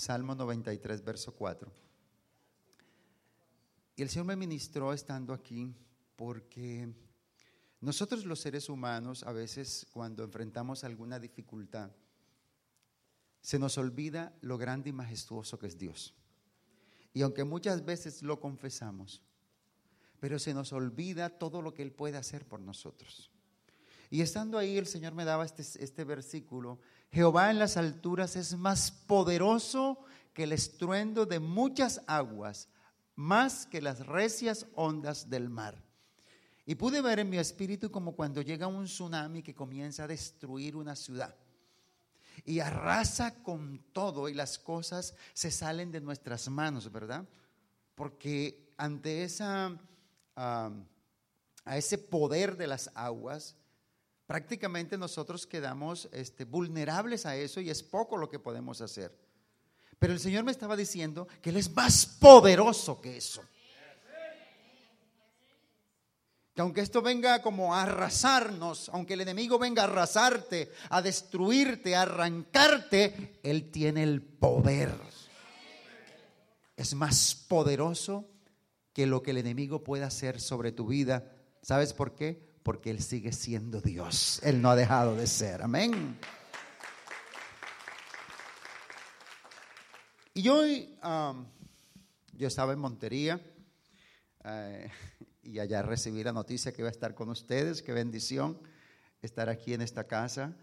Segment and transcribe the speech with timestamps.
[0.00, 1.70] Salmo 93, verso 4.
[3.96, 5.74] Y el Señor me ministró estando aquí
[6.16, 6.88] porque
[7.82, 11.90] nosotros los seres humanos a veces cuando enfrentamos alguna dificultad,
[13.42, 16.14] se nos olvida lo grande y majestuoso que es Dios.
[17.12, 19.20] Y aunque muchas veces lo confesamos,
[20.18, 23.30] pero se nos olvida todo lo que Él puede hacer por nosotros.
[24.08, 26.80] Y estando ahí, el Señor me daba este, este versículo,
[27.12, 29.98] Jehová en las alturas es más poderoso
[30.32, 32.68] que el estruendo de muchas aguas,
[33.16, 35.82] más que las recias ondas del mar.
[36.66, 40.76] Y pude ver en mi espíritu como cuando llega un tsunami que comienza a destruir
[40.76, 41.34] una ciudad
[42.44, 47.26] y arrasa con todo y las cosas se salen de nuestras manos, ¿verdad?
[47.94, 49.76] Porque ante esa,
[50.36, 53.56] a ese poder de las aguas,
[54.30, 59.12] prácticamente nosotros quedamos este, vulnerables a eso y es poco lo que podemos hacer.
[59.98, 63.42] Pero el Señor me estaba diciendo que Él es más poderoso que eso
[66.56, 72.02] aunque esto venga como a arrasarnos, aunque el enemigo venga a arrasarte, a destruirte, a
[72.02, 74.92] arrancarte, Él tiene el poder.
[76.76, 78.28] Es más poderoso
[78.92, 81.32] que lo que el enemigo pueda hacer sobre tu vida.
[81.62, 82.49] ¿Sabes por qué?
[82.70, 84.38] Porque Él sigue siendo Dios.
[84.44, 85.60] Él no ha dejado de ser.
[85.60, 86.16] Amén.
[90.34, 91.44] Y hoy um,
[92.32, 93.40] yo estaba en Montería.
[94.44, 94.88] Eh,
[95.42, 97.82] y allá recibí la noticia que iba a estar con ustedes.
[97.82, 98.56] Qué bendición
[99.20, 100.56] estar aquí en esta casa.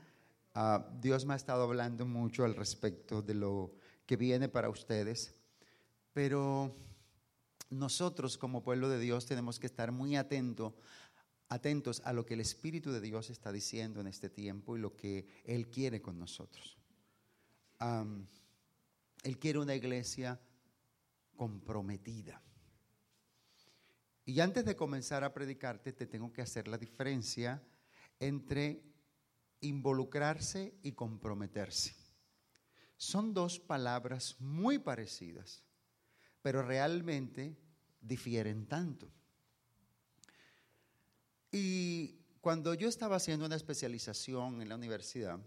[0.56, 3.74] Ah, Dios me ha estado hablando mucho al respecto de lo
[4.06, 5.36] que viene para ustedes,
[6.14, 6.74] pero
[7.70, 10.72] nosotros como pueblo de Dios tenemos que estar muy atentos
[11.50, 14.96] atentos a lo que el Espíritu de Dios está diciendo en este tiempo y lo
[14.96, 16.78] que Él quiere con nosotros.
[19.24, 20.40] él quiere una iglesia
[21.36, 22.42] comprometida.
[24.26, 27.64] Y antes de comenzar a predicarte, te tengo que hacer la diferencia
[28.20, 28.84] entre
[29.62, 31.96] involucrarse y comprometerse.
[32.98, 35.64] Son dos palabras muy parecidas,
[36.42, 37.58] pero realmente
[38.02, 39.12] difieren tanto.
[41.52, 45.40] Y cuando yo estaba haciendo una especialización en la universidad,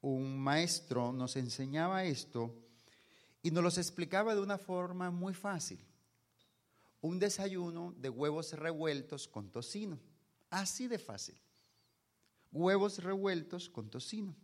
[0.00, 2.54] un maestro nos enseñaba esto
[3.42, 5.84] y nos los explicaba de una forma muy fácil
[7.04, 10.00] un desayuno de huevos revueltos con tocino.
[10.48, 11.38] Así de fácil.
[12.50, 14.34] Huevos revueltos con tocino.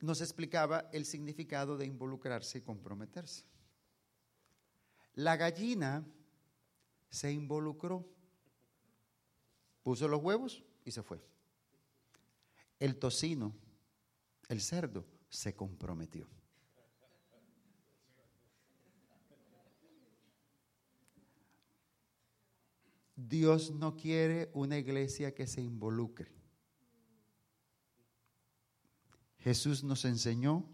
[0.00, 3.44] Nos explicaba el significado de involucrarse y comprometerse.
[5.14, 6.04] La gallina
[7.12, 8.08] se involucró,
[9.82, 11.22] puso los huevos y se fue.
[12.78, 13.54] El tocino,
[14.48, 16.26] el cerdo, se comprometió.
[23.14, 26.32] Dios no quiere una iglesia que se involucre.
[29.38, 30.66] Jesús nos enseñó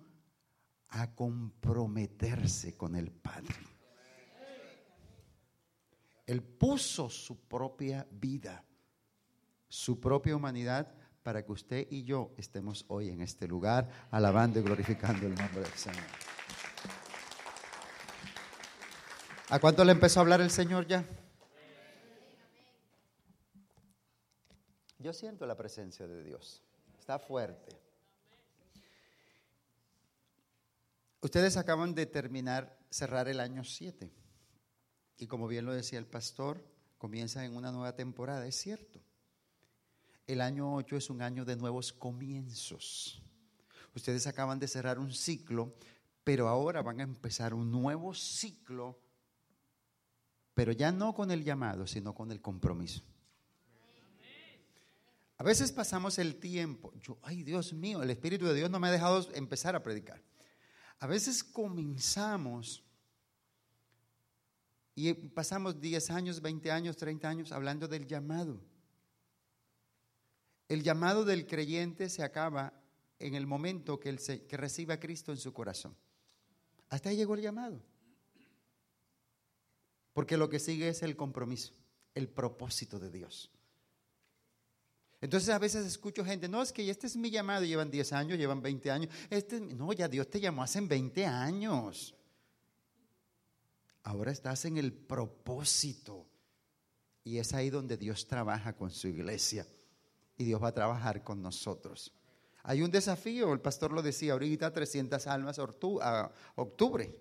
[0.88, 3.77] a comprometerse con el Padre.
[6.28, 8.62] Él puso su propia vida,
[9.66, 14.62] su propia humanidad, para que usted y yo estemos hoy en este lugar alabando y
[14.62, 16.04] glorificando el nombre del Señor.
[19.48, 21.02] ¿A cuánto le empezó a hablar el Señor ya?
[24.98, 26.62] Yo siento la presencia de Dios.
[26.98, 27.74] Está fuerte.
[31.22, 34.12] Ustedes acaban de terminar, cerrar el año 7.
[35.18, 36.64] Y como bien lo decía el pastor,
[36.96, 38.46] comienza en una nueva temporada.
[38.46, 39.00] Es cierto.
[40.26, 43.22] El año 8 es un año de nuevos comienzos.
[43.94, 45.74] Ustedes acaban de cerrar un ciclo,
[46.22, 49.00] pero ahora van a empezar un nuevo ciclo,
[50.54, 53.02] pero ya no con el llamado, sino con el compromiso.
[55.38, 58.88] A veces pasamos el tiempo, yo, ay Dios mío, el Espíritu de Dios no me
[58.88, 60.20] ha dejado empezar a predicar.
[60.98, 62.82] A veces comenzamos
[65.00, 68.60] y pasamos 10 años, 20 años, 30 años hablando del llamado.
[70.66, 72.72] El llamado del creyente se acaba
[73.20, 74.18] en el momento que, él
[74.48, 75.96] que recibe a Cristo en su corazón.
[76.88, 77.80] Hasta ahí llegó el llamado.
[80.14, 81.74] Porque lo que sigue es el compromiso,
[82.16, 83.52] el propósito de Dios.
[85.20, 88.36] Entonces a veces escucho gente, no, es que este es mi llamado, llevan 10 años,
[88.36, 89.14] llevan 20 años.
[89.30, 92.17] Este, no, ya Dios te llamó hace 20 años.
[94.08, 96.26] Ahora estás en el propósito.
[97.24, 99.66] Y es ahí donde Dios trabaja con su iglesia.
[100.38, 102.14] Y Dios va a trabajar con nosotros.
[102.62, 107.14] Hay un desafío, el pastor lo decía ahorita, 300 almas a octubre.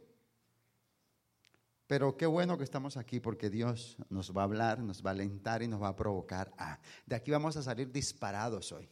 [1.88, 5.14] Pero qué bueno que estamos aquí porque Dios nos va a hablar, nos va a
[5.14, 6.80] alentar y nos va a provocar a.
[7.06, 8.88] De aquí vamos a salir disparados hoy.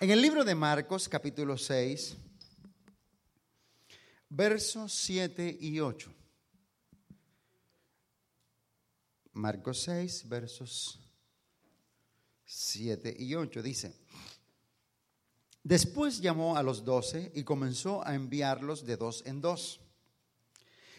[0.00, 2.16] En el libro de Marcos, capítulo 6,
[4.28, 6.14] versos 7 y 8.
[9.32, 11.00] Marcos 6, versos
[12.44, 13.92] 7 y 8 dice,
[15.64, 19.80] después llamó a los doce y comenzó a enviarlos de dos en dos.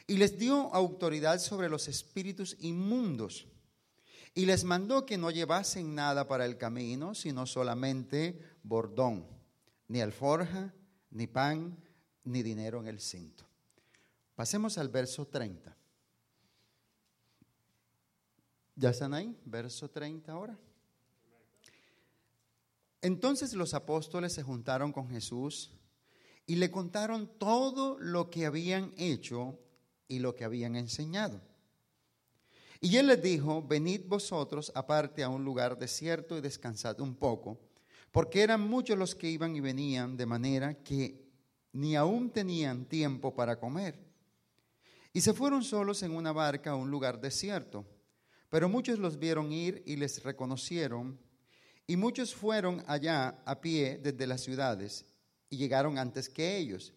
[0.08, 3.48] Y les dio autoridad sobre los espíritus inmundos.
[4.34, 9.26] Y les mandó que no llevasen nada para el camino, sino solamente bordón,
[9.88, 10.74] ni alforja,
[11.12, 11.78] ni pan,
[12.24, 13.46] ni dinero en el cinto.
[14.36, 15.76] Pasemos al verso 30.
[18.76, 19.38] ¿Ya están ahí?
[19.46, 20.58] Verso 30 ahora.
[23.02, 25.72] Entonces los apóstoles se juntaron con Jesús
[26.46, 29.60] y le contaron todo lo que habían hecho
[30.08, 31.42] y lo que habían enseñado.
[32.82, 37.60] Y él les dijo, venid vosotros aparte a un lugar desierto y descansad un poco,
[38.12, 41.30] porque eran muchos los que iban y venían, de manera que
[41.74, 44.00] ni aún tenían tiempo para comer.
[45.14, 47.86] Y se fueron solos en una barca a un lugar desierto.
[48.50, 51.20] Pero muchos los vieron ir y les reconocieron,
[51.86, 55.06] y muchos fueron allá a pie desde las ciudades
[55.50, 56.94] y llegaron antes que ellos,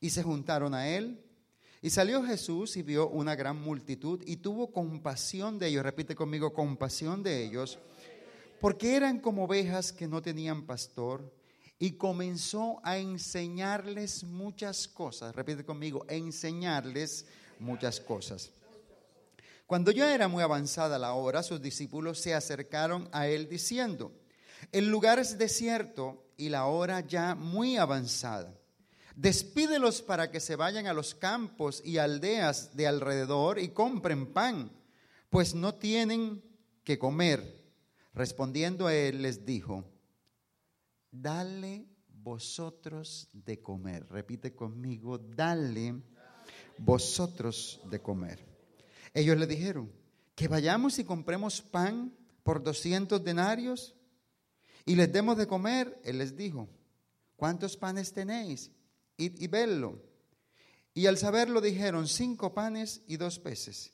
[0.00, 1.20] y se juntaron a él.
[1.80, 6.52] Y salió Jesús y vio una gran multitud y tuvo compasión de ellos, repite conmigo,
[6.52, 7.78] compasión de ellos,
[8.60, 11.32] porque eran como ovejas que no tenían pastor,
[11.78, 17.26] y comenzó a enseñarles muchas cosas, repite conmigo, enseñarles
[17.58, 18.52] muchas cosas.
[19.66, 24.12] Cuando ya era muy avanzada la hora, sus discípulos se acercaron a él diciendo,
[24.72, 28.54] el lugar es desierto y la hora ya muy avanzada.
[29.16, 34.72] Despídelos para que se vayan a los campos y aldeas de alrededor y compren pan,
[35.30, 36.42] pues no tienen
[36.82, 37.63] que comer.
[38.14, 39.84] Respondiendo a él les dijo,
[41.10, 44.06] dale vosotros de comer.
[44.08, 46.00] Repite conmigo, dale
[46.78, 48.44] vosotros de comer.
[49.12, 49.92] Ellos le dijeron,
[50.34, 52.12] que vayamos y compremos pan
[52.42, 53.94] por 200 denarios
[54.84, 56.00] y les demos de comer.
[56.04, 56.68] Él les dijo,
[57.36, 58.70] ¿cuántos panes tenéis?
[59.16, 60.02] Id y verlo.
[60.92, 63.93] Y al saberlo dijeron, cinco panes y dos peces.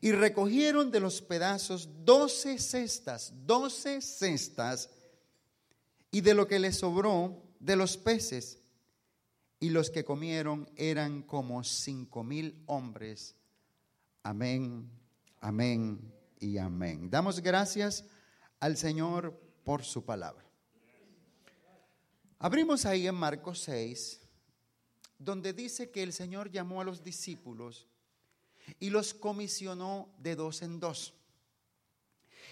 [0.00, 4.90] Y recogieron de los pedazos doce cestas, doce cestas,
[6.10, 8.58] y de lo que les sobró de los peces
[9.60, 13.34] y los que comieron eran como cinco mil hombres.
[14.22, 14.90] Amén,
[15.40, 17.10] amén y amén.
[17.10, 18.04] Damos gracias
[18.60, 20.44] al Señor por su palabra.
[22.38, 24.20] Abrimos ahí en Marcos 6,
[25.18, 27.86] donde dice que el Señor llamó a los discípulos
[28.78, 31.14] y los comisionó de dos en dos.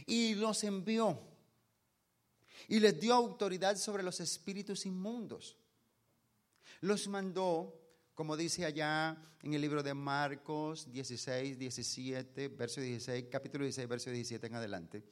[0.07, 1.21] Y los envió
[2.69, 5.57] y les dio autoridad sobre los espíritus inmundos
[6.85, 7.81] los mandó,
[8.15, 14.11] como dice allá en el libro de Marcos 16, 17, verso 16, capítulo 16, verso
[14.11, 15.03] 17 en adelante.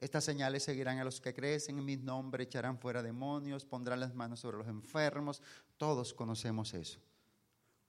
[0.00, 4.14] Estas señales seguirán a los que crecen en mi nombre, echarán fuera demonios, pondrán las
[4.14, 5.42] manos sobre los enfermos.
[5.76, 7.00] Todos conocemos eso.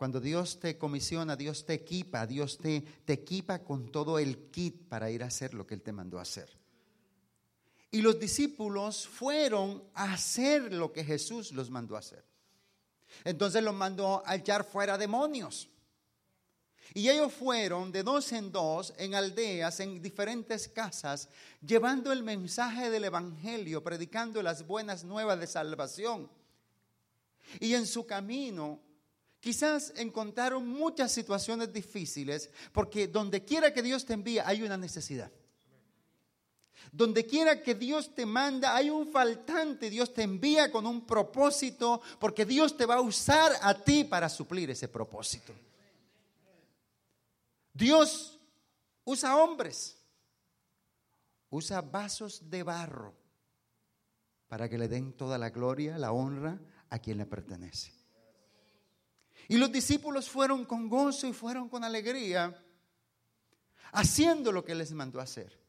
[0.04, 4.90] Cuando Dios te comisiona, Dios te equipa, Dios te, te equipa con todo el kit
[4.90, 6.50] para ir a hacer lo que Él te mandó a hacer.
[7.90, 12.26] Y los discípulos fueron a hacer lo que Jesús los mandó a hacer.
[13.24, 15.70] Entonces los mandó a echar fuera demonios.
[16.94, 21.30] Y ellos fueron de dos en dos en aldeas, en diferentes casas,
[21.66, 26.30] llevando el mensaje del Evangelio, predicando las buenas nuevas de salvación.
[27.62, 28.82] Y en su camino
[29.44, 35.30] quizás encontraron muchas situaciones difíciles, porque donde quiera que Dios te envíe hay una necesidad.
[36.94, 42.02] Donde quiera que Dios te manda, hay un faltante, Dios te envía con un propósito,
[42.20, 45.54] porque Dios te va a usar a ti para suplir ese propósito.
[47.74, 48.40] Dios
[49.04, 49.98] usa hombres,
[51.50, 53.14] usa vasos de barro
[54.48, 58.03] para que le den toda la gloria, la honra a quien le pertenece.
[59.54, 62.60] Y los discípulos fueron con gozo y fueron con alegría
[63.92, 65.62] haciendo lo que les mandó hacer.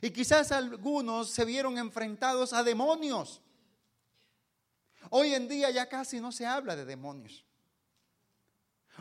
[0.00, 3.40] Y quizás algunos se vieron enfrentados a demonios.
[5.10, 7.44] Hoy en día ya casi no se habla de demonios.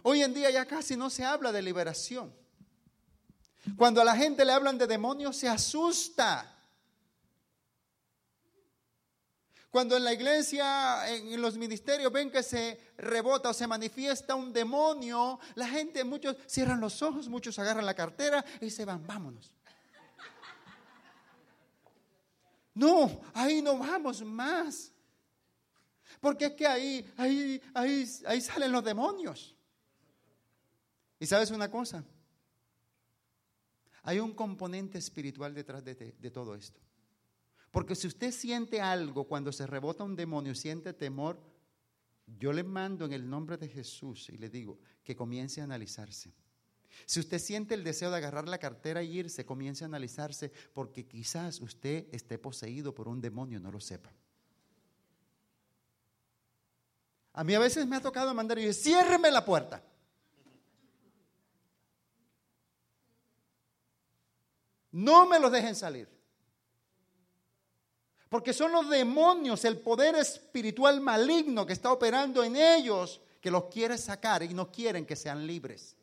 [0.04, 2.32] Hoy en día ya casi no se habla de liberación.
[3.76, 6.51] Cuando a la gente le hablan de demonios se asusta.
[9.72, 14.52] Cuando en la iglesia, en los ministerios ven que se rebota o se manifiesta un
[14.52, 19.54] demonio, la gente, muchos cierran los ojos, muchos agarran la cartera y se van, vámonos.
[22.74, 24.92] No, ahí no vamos más.
[26.20, 29.56] Porque es que ahí, ahí, ahí, ahí salen los demonios.
[31.18, 32.04] Y sabes una cosa,
[34.04, 36.82] hay un componente espiritual detrás de, de todo esto.
[37.72, 41.40] Porque si usted siente algo cuando se rebota un demonio, siente temor,
[42.28, 46.34] yo le mando en el nombre de Jesús y le digo que comience a analizarse.
[47.06, 51.08] Si usted siente el deseo de agarrar la cartera y irse, comience a analizarse porque
[51.08, 54.12] quizás usted esté poseído por un demonio, no lo sepa.
[57.34, 59.82] A mí a veces me ha tocado mandar y decir, ciérreme la puerta.
[64.92, 66.21] No me los dejen salir.
[68.32, 73.66] Porque son los demonios, el poder espiritual maligno que está operando en ellos, que los
[73.66, 75.98] quiere sacar y no quieren que sean libres.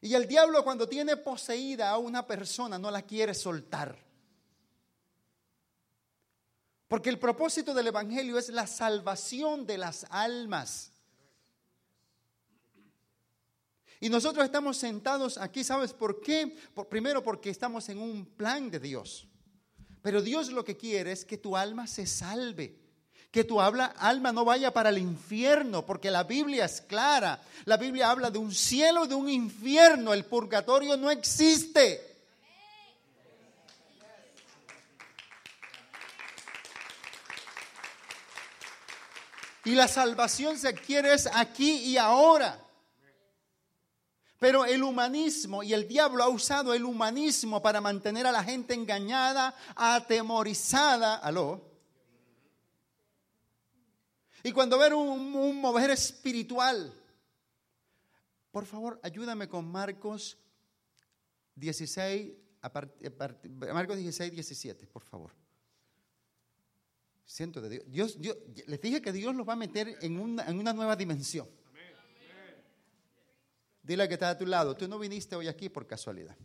[0.00, 3.96] Y el diablo cuando tiene poseída a una persona no la quiere soltar.
[6.88, 10.89] Porque el propósito del Evangelio es la salvación de las almas.
[14.00, 16.56] Y nosotros estamos sentados aquí, ¿sabes por qué?
[16.88, 19.28] primero porque estamos en un plan de Dios.
[20.00, 22.78] Pero Dios lo que quiere es que tu alma se salve.
[23.30, 27.42] Que tu alma no vaya para el infierno, porque la Biblia es clara.
[27.66, 30.14] La Biblia habla de un cielo y de un infierno.
[30.14, 32.06] El purgatorio no existe.
[39.66, 42.58] Y la salvación se quiere es aquí y ahora.
[44.40, 48.72] Pero el humanismo y el diablo ha usado el humanismo para mantener a la gente
[48.72, 51.16] engañada, atemorizada.
[51.16, 51.70] ¿Aló?
[54.42, 56.90] Y cuando ver un, mover espiritual,
[58.50, 60.38] por favor, ayúdame con Marcos
[61.56, 62.32] 16,
[63.74, 65.32] Marcos 16, 17, por favor.
[67.26, 68.18] Siento de Dios.
[68.18, 71.46] Dios, les dije que Dios los va a meter en una, en una nueva dimensión.
[73.90, 76.36] Dile que está a tu lado, tú no viniste hoy aquí por casualidad.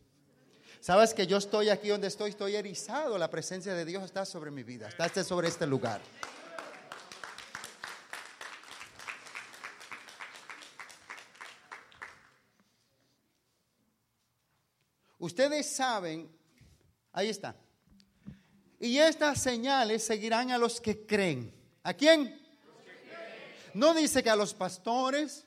[0.80, 4.50] Sabes que yo estoy aquí donde estoy, estoy erizado, la presencia de Dios está sobre
[4.50, 6.02] mi vida, está sobre este lugar.
[15.20, 16.36] Ustedes saben,
[17.12, 17.56] ahí está.
[18.80, 21.54] Y estas señales seguirán a los que creen.
[21.84, 22.42] ¿A quién?
[23.76, 25.45] No dice que a los pastores,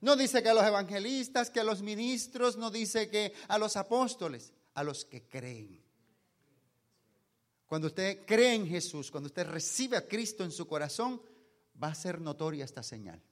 [0.00, 3.76] no dice que a los evangelistas, que a los ministros, no dice que a los
[3.76, 5.82] apóstoles, a los que creen.
[7.66, 11.22] Cuando usted cree en Jesús, cuando usted recibe a Cristo en su corazón,
[11.82, 13.22] va a ser notoria esta señal.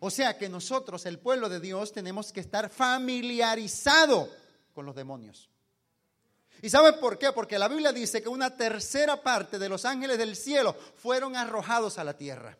[0.00, 4.30] O sea que nosotros, el pueblo de Dios, tenemos que estar familiarizado
[4.72, 5.48] con los demonios.
[6.62, 7.32] ¿Y sabe por qué?
[7.32, 11.98] Porque la Biblia dice que una tercera parte de los ángeles del cielo fueron arrojados
[11.98, 12.58] a la tierra.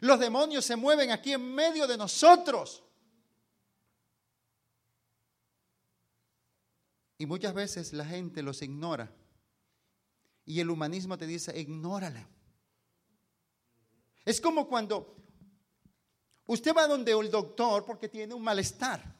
[0.00, 2.82] Los demonios se mueven aquí en medio de nosotros.
[7.18, 9.12] Y muchas veces la gente los ignora.
[10.44, 12.28] Y el humanismo te dice, ignórala.
[14.24, 15.16] Es como cuando
[16.46, 19.14] usted va donde el doctor porque tiene un malestar.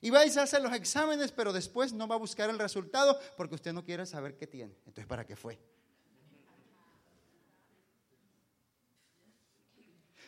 [0.00, 3.54] Y vais a hacer los exámenes, pero después no va a buscar el resultado porque
[3.54, 4.74] usted no quiere saber qué tiene.
[4.78, 5.58] Entonces, ¿para qué fue?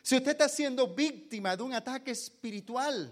[0.04, 3.11] Si usted está siendo víctima de un ataque espiritual,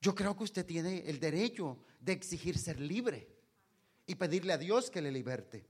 [0.00, 3.26] yo creo que usted tiene el derecho de exigir ser libre
[4.06, 5.66] y pedirle a Dios que le liberte.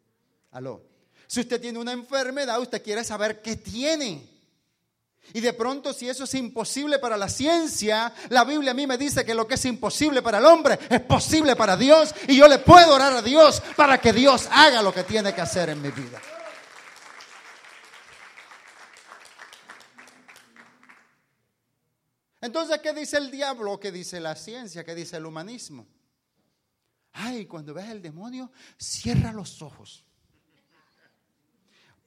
[0.50, 0.82] Aló.
[1.26, 4.28] Si usted tiene una enfermedad, usted quiere saber qué tiene.
[5.32, 8.98] Y de pronto, si eso es imposible para la ciencia, la Biblia a mí me
[8.98, 12.14] dice que lo que es imposible para el hombre es posible para Dios.
[12.26, 15.40] Y yo le puedo orar a Dios para que Dios haga lo que tiene que
[15.40, 16.20] hacer en mi vida.
[22.48, 23.78] Entonces, ¿qué dice el diablo?
[23.78, 24.82] ¿Qué dice la ciencia?
[24.82, 25.86] ¿Qué dice el humanismo?
[27.12, 30.02] Ay, cuando veas el demonio, cierra los ojos.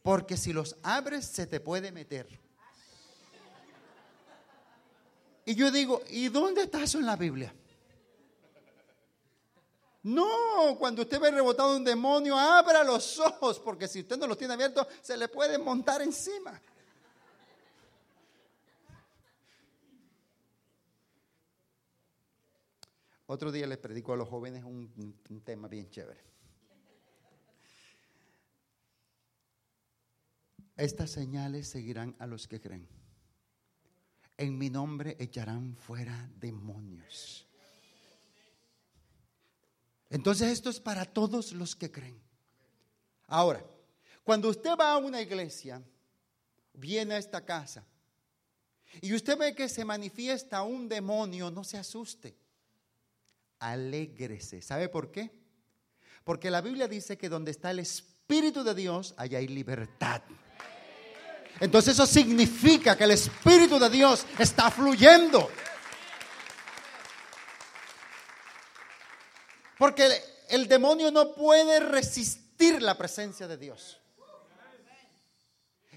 [0.01, 2.27] Porque si los abres, se te puede meter.
[5.45, 7.53] Y yo digo, ¿y dónde está eso en la Biblia?
[10.01, 14.39] No, cuando usted ve rebotado un demonio, abra los ojos, porque si usted no los
[14.39, 16.59] tiene abiertos, se le puede montar encima.
[23.31, 24.91] Otro día les predico a los jóvenes un,
[25.29, 26.19] un tema bien chévere.
[30.75, 32.89] Estas señales seguirán a los que creen.
[34.35, 37.47] En mi nombre echarán fuera demonios.
[40.09, 42.21] Entonces esto es para todos los que creen.
[43.27, 43.65] Ahora,
[44.25, 45.81] cuando usted va a una iglesia,
[46.73, 47.85] viene a esta casa,
[48.99, 52.40] y usted ve que se manifiesta un demonio, no se asuste.
[53.61, 54.61] Alégrese.
[54.61, 55.31] ¿Sabe por qué?
[56.23, 60.21] Porque la Biblia dice que donde está el Espíritu de Dios, allá hay libertad.
[61.59, 65.49] Entonces eso significa que el Espíritu de Dios está fluyendo.
[69.77, 70.09] Porque
[70.49, 73.99] el, demonio no puede resistir la presencia de Dios.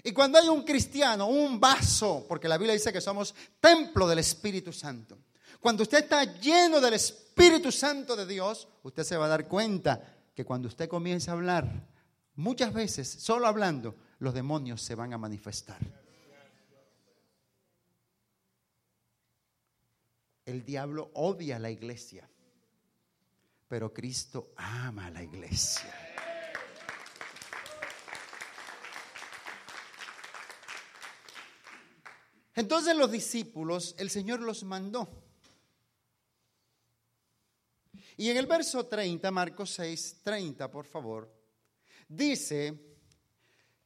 [0.03, 4.19] Y cuando hay un cristiano, un vaso, porque la Biblia dice que somos templo del
[4.19, 5.17] Espíritu Santo.
[5.59, 10.01] Cuando usted está lleno del Espíritu Santo de Dios, usted se va a dar cuenta
[10.35, 11.87] que cuando usted comienza a hablar,
[12.35, 15.79] muchas veces, solo hablando, los demonios se van a manifestar.
[20.45, 22.29] El diablo odia a la iglesia
[23.67, 25.93] pero Cristo ama a la iglesia.
[32.53, 35.24] Entonces los discípulos, el Señor los mandó.
[38.17, 41.31] Y en el verso 30, Marcos 6, 30, por favor,
[42.07, 42.95] dice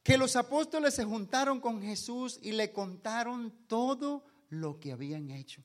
[0.02, 5.64] que los apóstoles se juntaron con Jesús y le contaron todo lo que habían hecho.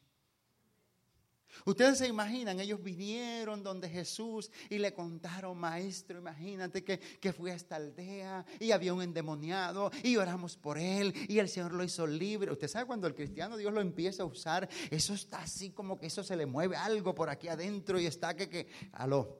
[1.63, 7.51] Ustedes se imaginan, ellos vinieron donde Jesús y le contaron, maestro, imagínate que, que fui
[7.51, 11.83] a esta aldea y había un endemoniado y oramos por él y el Señor lo
[11.83, 12.51] hizo libre.
[12.51, 16.07] Usted sabe cuando el cristiano Dios lo empieza a usar, eso está así como que
[16.07, 19.39] eso se le mueve algo por aquí adentro y está que, que, aló,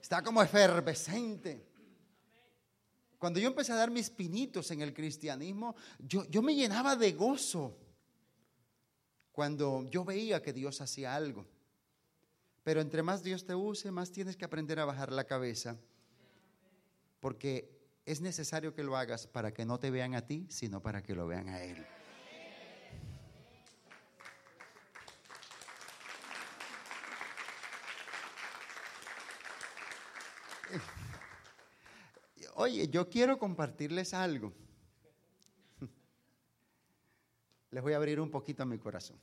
[0.00, 1.72] está como efervescente.
[3.18, 7.12] Cuando yo empecé a dar mis pinitos en el cristianismo, yo, yo me llenaba de
[7.12, 7.78] gozo
[9.32, 11.46] cuando yo veía que Dios hacía algo.
[12.62, 15.76] Pero entre más Dios te use, más tienes que aprender a bajar la cabeza.
[17.18, 17.68] Porque
[18.04, 21.14] es necesario que lo hagas para que no te vean a ti, sino para que
[21.14, 21.84] lo vean a Él.
[32.54, 34.52] Oye, yo quiero compartirles algo.
[37.72, 39.18] Les voy a abrir un poquito mi corazón.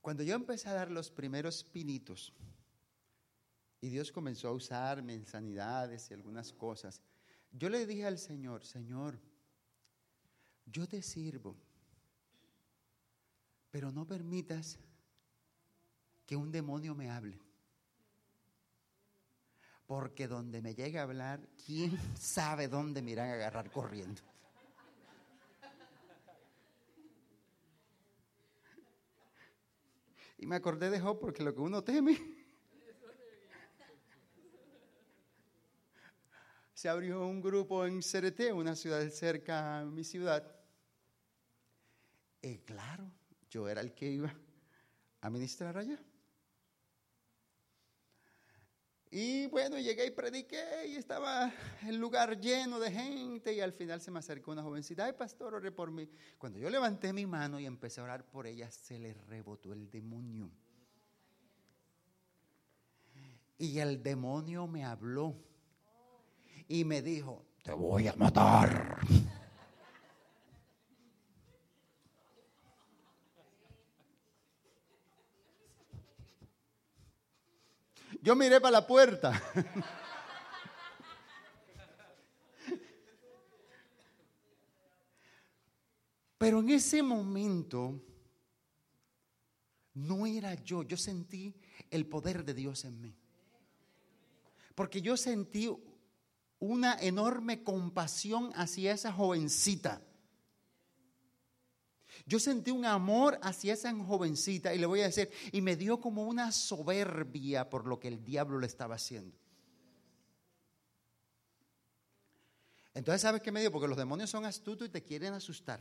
[0.00, 2.32] Cuando yo empecé a dar los primeros pinitos
[3.80, 7.00] y Dios comenzó a usarme en sanidades y algunas cosas,
[7.52, 9.18] yo le dije al Señor, Señor,
[10.66, 11.56] yo te sirvo,
[13.70, 14.78] pero no permitas
[16.26, 17.38] que un demonio me hable.
[19.86, 24.22] Porque donde me llegue a hablar, ¿quién sabe dónde me irán a agarrar corriendo?
[30.38, 32.18] Y me acordé de Job porque lo que uno teme.
[36.74, 40.54] Se abrió un grupo en Cerete, una ciudad cerca a mi ciudad.
[42.42, 43.10] Y claro,
[43.50, 44.34] yo era el que iba
[45.22, 45.98] a ministrar allá.
[49.10, 51.52] Y bueno, llegué y prediqué y estaba
[51.86, 55.54] el lugar lleno de gente y al final se me acercó una jovencita, ay pastor,
[55.54, 56.08] ore por mí.
[56.38, 59.90] Cuando yo levanté mi mano y empecé a orar por ella, se le rebotó el
[59.90, 60.50] demonio.
[63.58, 65.34] Y el demonio me habló
[66.68, 68.98] y me dijo, te voy a matar.
[78.26, 79.40] Yo miré para la puerta.
[86.36, 88.02] Pero en ese momento
[89.94, 91.54] no era yo, yo sentí
[91.88, 93.16] el poder de Dios en mí.
[94.74, 95.70] Porque yo sentí
[96.58, 100.02] una enorme compasión hacia esa jovencita.
[102.26, 106.00] Yo sentí un amor hacia esa jovencita y le voy a decir, y me dio
[106.00, 109.38] como una soberbia por lo que el diablo le estaba haciendo.
[112.94, 113.70] Entonces, ¿sabes qué me dio?
[113.70, 115.80] Porque los demonios son astutos y te quieren asustar.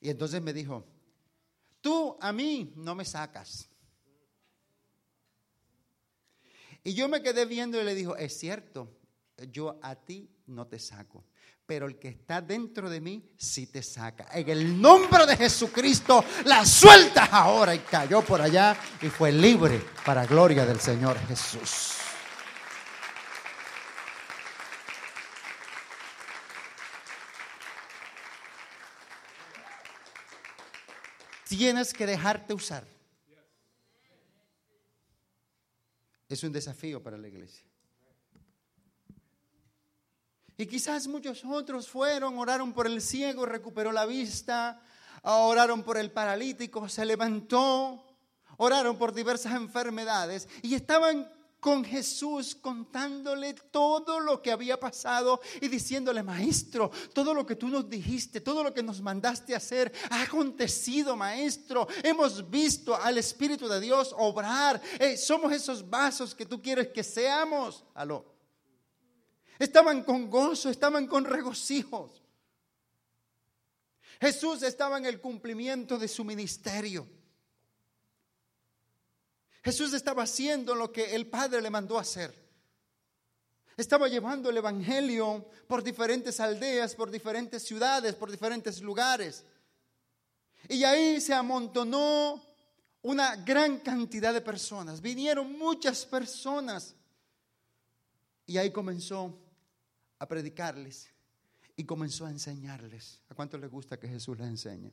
[0.00, 0.84] Y entonces me dijo,
[1.80, 3.68] tú a mí no me sacas.
[6.84, 8.94] Y yo me quedé viendo y le dijo, es cierto,
[9.50, 11.24] yo a ti no te saco,
[11.66, 14.28] pero el que está dentro de mí sí te saca.
[14.32, 19.82] En el nombre de Jesucristo, la sueltas ahora y cayó por allá y fue libre
[20.04, 21.94] para gloria del Señor Jesús.
[31.48, 32.84] Tienes que dejarte usar.
[36.28, 37.64] Es un desafío para la iglesia.
[40.56, 44.80] Y quizás muchos otros fueron, oraron por el ciego, recuperó la vista,
[45.22, 48.04] oraron por el paralítico, se levantó,
[48.56, 51.28] oraron por diversas enfermedades y estaban
[51.64, 57.68] con Jesús contándole todo lo que había pasado y diciéndole, maestro, todo lo que tú
[57.68, 61.88] nos dijiste, todo lo que nos mandaste hacer, ha acontecido, maestro.
[62.02, 64.78] Hemos visto al Espíritu de Dios obrar.
[64.98, 67.82] Eh, somos esos vasos que tú quieres que seamos.
[67.94, 68.33] Aló.
[69.58, 72.22] Estaban con gozo, estaban con regocijos.
[74.20, 77.06] Jesús estaba en el cumplimiento de su ministerio.
[79.62, 82.44] Jesús estaba haciendo lo que el Padre le mandó hacer.
[83.76, 89.44] Estaba llevando el Evangelio por diferentes aldeas, por diferentes ciudades, por diferentes lugares.
[90.68, 92.42] Y ahí se amontonó
[93.02, 95.00] una gran cantidad de personas.
[95.00, 96.94] Vinieron muchas personas.
[98.46, 99.38] Y ahí comenzó
[100.24, 101.10] a predicarles
[101.76, 103.20] y comenzó a enseñarles.
[103.28, 104.90] ¿A cuánto les gusta que Jesús les enseñe?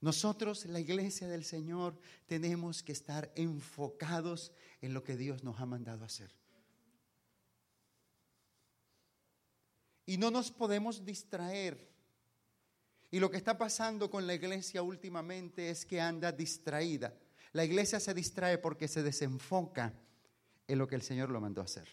[0.00, 5.66] Nosotros, la iglesia del Señor, tenemos que estar enfocados en lo que Dios nos ha
[5.66, 6.34] mandado hacer.
[10.04, 11.88] Y no nos podemos distraer.
[13.12, 17.14] Y lo que está pasando con la iglesia últimamente es que anda distraída.
[17.52, 19.94] La iglesia se distrae porque se desenfoca
[20.72, 21.88] en lo que el Señor lo mandó a hacer.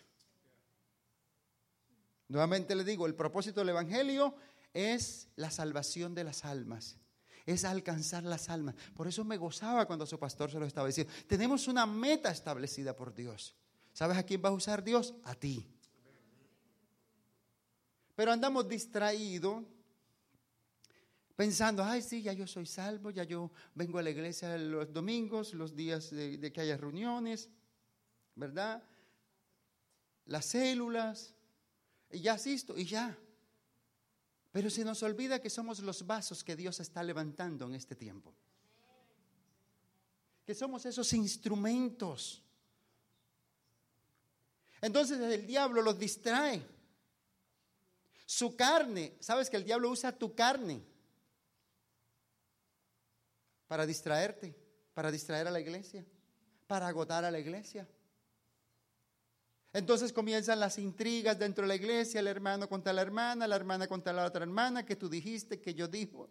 [2.27, 4.35] Nuevamente le digo, el propósito del Evangelio
[4.73, 6.97] es la salvación de las almas
[7.45, 8.75] es alcanzar las almas.
[8.93, 11.11] Por eso me gozaba cuando su pastor se lo estaba diciendo.
[11.25, 13.55] Tenemos una meta establecida por Dios.
[13.91, 15.15] ¿Sabes a quién va a usar Dios?
[15.23, 15.65] A ti.
[18.15, 19.63] Pero andamos distraídos
[21.35, 25.53] pensando, ay, sí, ya yo soy salvo, ya yo vengo a la iglesia los domingos,
[25.53, 27.49] los días de, de que haya reuniones,
[28.39, 28.83] ¿verdad?
[30.25, 31.33] Las células,
[32.11, 33.17] y ya asisto, y ya.
[34.51, 38.33] Pero se nos olvida que somos los vasos que Dios está levantando en este tiempo.
[40.45, 42.41] Que somos esos instrumentos.
[44.81, 46.65] Entonces el diablo los distrae.
[48.25, 50.81] Su carne, sabes que el diablo usa tu carne
[53.67, 54.55] para distraerte,
[54.93, 56.05] para distraer a la iglesia,
[56.67, 57.87] para agotar a la iglesia.
[59.71, 63.87] Entonces comienzan las intrigas dentro de la iglesia, el hermano contra la hermana, la hermana
[63.87, 66.29] contra la otra hermana, que tú dijiste, que yo dijo.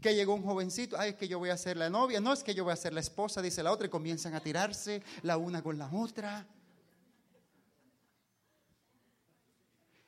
[0.00, 2.42] Que llegó un jovencito, ay, es que yo voy a ser la novia, no es
[2.42, 5.36] que yo voy a ser la esposa, dice la otra, y comienzan a tirarse la
[5.36, 6.46] una con la otra.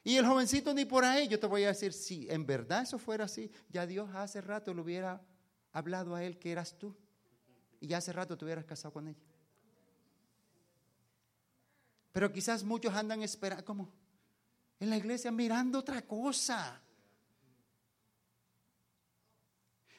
[0.03, 2.99] Y el jovencito ni por ahí, yo te voy a decir, si en verdad eso
[2.99, 5.21] fuera así, ya Dios hace rato le hubiera
[5.73, 6.97] hablado a él que eras tú.
[7.81, 9.21] Y ya hace rato te hubieras casado con ella.
[12.17, 13.93] Pero quizás muchos andan esperando, como
[14.81, 16.81] en la iglesia mirando otra cosa.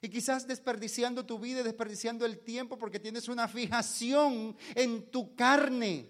[0.02, 6.10] Y quizás desperdiciando tu vida, desperdiciando el tiempo porque tienes una fijación en tu carne.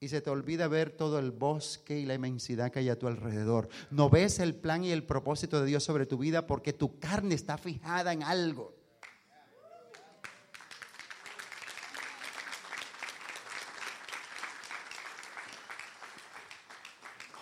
[0.00, 3.06] Y se te olvida ver todo el bosque y la inmensidad que hay a tu
[3.06, 3.68] alrededor.
[3.92, 7.36] No ves el plan y el propósito de Dios sobre tu vida porque tu carne
[7.36, 8.75] está fijada en algo.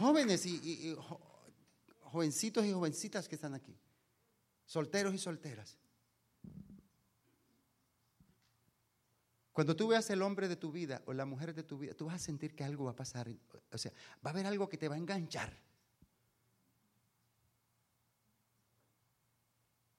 [0.05, 0.97] Jóvenes y,
[2.03, 3.75] jovencitos y jovencitas que están aquí,
[4.67, 5.79] solteros y solteras.
[9.53, 12.07] Cuando tú veas el hombre de tu vida o la mujer de tu vida, tú
[12.07, 13.29] vas a sentir que algo va a pasar.
[13.73, 13.93] O sea,
[14.25, 15.57] va a haber algo que te va a enganchar.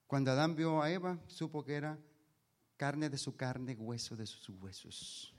[0.08, 1.98] Cuando Adán vio a Eva, supo que era
[2.78, 5.35] carne de su carne, hueso de sus huesos.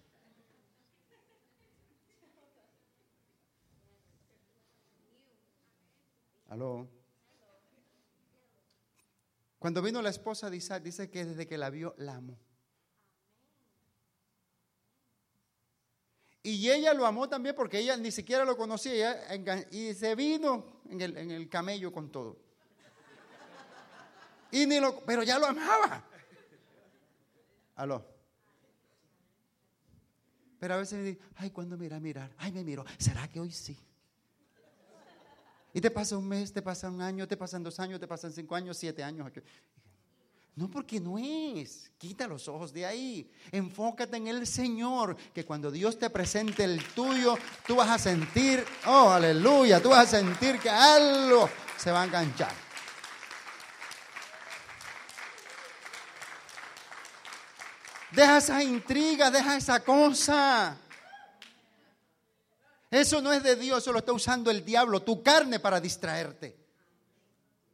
[6.49, 6.89] Aló.
[9.59, 12.39] Cuando vino la esposa de Isaac, dice que desde que la vio, la amó.
[16.43, 19.35] Y ella lo amó también porque ella ni siquiera lo conocía
[19.73, 22.39] y se vino en el, en el camello con todo.
[24.53, 26.05] Y ni lo, pero ya lo amaba.
[27.75, 28.07] Aló.
[30.61, 32.33] Pero a veces me dice, ay, ¿cuándo me a mirar?
[32.39, 32.85] Ay, me miro.
[32.97, 33.77] ¿Será que hoy sí?
[35.77, 38.33] Y te pasa un mes, te pasa un año, te pasan dos años, te pasan
[38.33, 39.31] cinco años, siete años.
[40.55, 41.91] No, porque no es.
[41.99, 43.31] Quita los ojos de ahí.
[43.53, 47.37] Enfócate en el Señor, que cuando Dios te presente el tuyo,
[47.67, 52.05] tú vas a sentir, oh, aleluya, tú vas a sentir que algo se va a
[52.07, 52.55] enganchar.
[58.13, 60.79] Deja esa intriga, deja esa cosa.
[62.91, 66.57] Eso no es de Dios, eso lo está usando el diablo, tu carne para distraerte.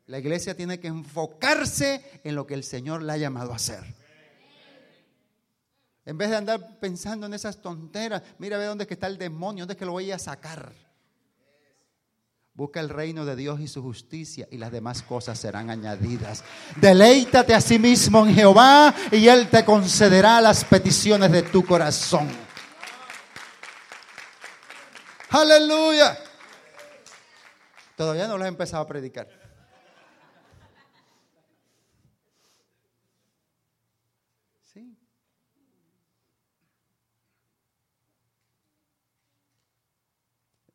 [0.07, 3.83] La iglesia tiene que enfocarse en lo que el Señor le ha llamado a hacer.
[6.05, 9.75] En vez de andar pensando en esas tonteras, mira ve dónde está el demonio, dónde
[9.75, 10.72] es que lo voy a sacar.
[12.55, 16.44] Busca el reino de Dios y su justicia y las demás cosas serán añadidas.
[16.77, 22.29] Deleítate a sí mismo en Jehová y Él te concederá las peticiones de tu corazón.
[25.32, 26.18] Aleluya.
[27.96, 29.28] Todavía no lo he empezado a predicar.
[34.60, 34.94] Sí.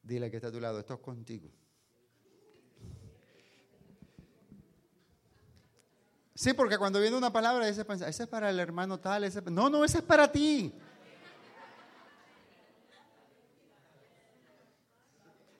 [0.01, 1.51] Dile que está a tu lado, esto es contigo.
[6.33, 9.83] Sí, porque cuando viene una palabra, ese es para el hermano tal, ese, no, no,
[9.85, 10.73] ese es para ti.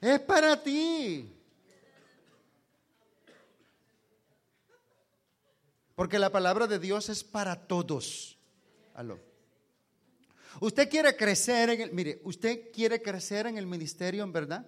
[0.08, 1.34] Es para ti.
[5.96, 8.38] Porque la palabra de Dios es para todos.
[8.94, 9.20] Aló.
[10.62, 14.66] Usted quiere crecer en el, mire, usted quiere crecer en el ministerio, en verdad.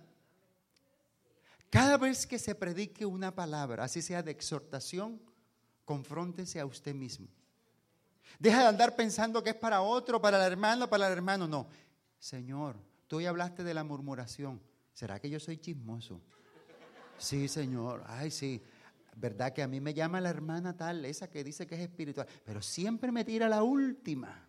[1.69, 5.21] Cada vez que se predique una palabra, así sea de exhortación,
[5.85, 7.29] confróntese a usted mismo.
[8.39, 11.47] Deja de andar pensando que es para otro, para el hermano, para el hermano.
[11.47, 11.69] No.
[12.19, 12.75] Señor,
[13.07, 14.67] tú hoy hablaste de la murmuración.
[14.99, 16.19] ¿Será que yo soy chismoso?
[17.17, 18.03] Sí, Señor.
[18.05, 18.61] Ay, sí.
[19.15, 22.27] ¿Verdad que a mí me llama la hermana tal, esa que dice que es espiritual?
[22.43, 24.45] Pero siempre me tira la última.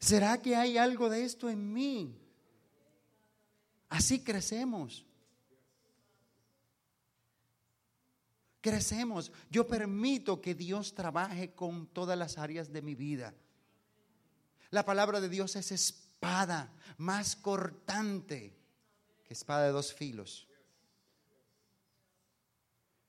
[0.00, 2.18] ¿Será que hay algo de esto en mí?
[3.88, 5.06] Así crecemos.
[8.62, 9.30] Crecemos.
[9.50, 13.34] Yo permito que Dios trabaje con todas las áreas de mi vida.
[14.70, 18.56] La palabra de Dios es espada más cortante
[19.24, 20.48] que espada de dos filos.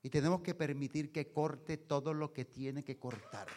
[0.02, 3.48] Y tenemos que permitir que corte todo lo que tiene que cortar.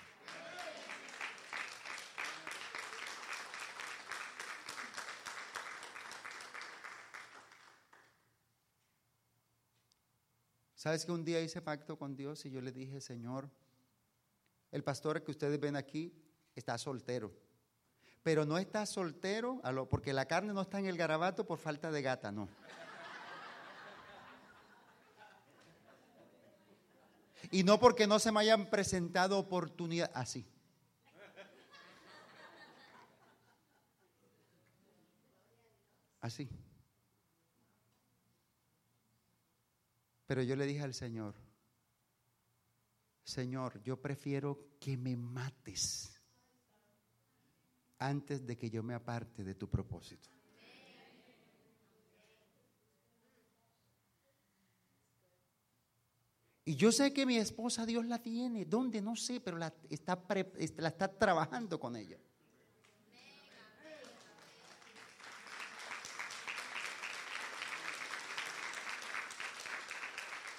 [10.77, 13.51] ¿Sabes que un día hice pacto con Dios y yo le dije, Señor,
[14.71, 16.13] el pastor que ustedes ven aquí
[16.55, 17.33] está soltero,
[18.23, 22.03] pero no está soltero porque la carne no está en el garabato por falta de
[22.03, 22.47] gata, no.
[27.51, 30.47] Y no porque no se me hayan presentado oportunidades, así.
[36.21, 36.51] Así.
[40.27, 41.35] Pero yo le dije al Señor,
[43.23, 46.21] Señor, yo prefiero que me mates
[47.99, 50.31] antes de que yo me aparte de tu propósito.
[56.65, 59.01] Y yo sé que mi esposa Dios la tiene, ¿dónde?
[59.01, 60.21] No sé, pero la está,
[60.79, 62.19] la está trabajando con ella.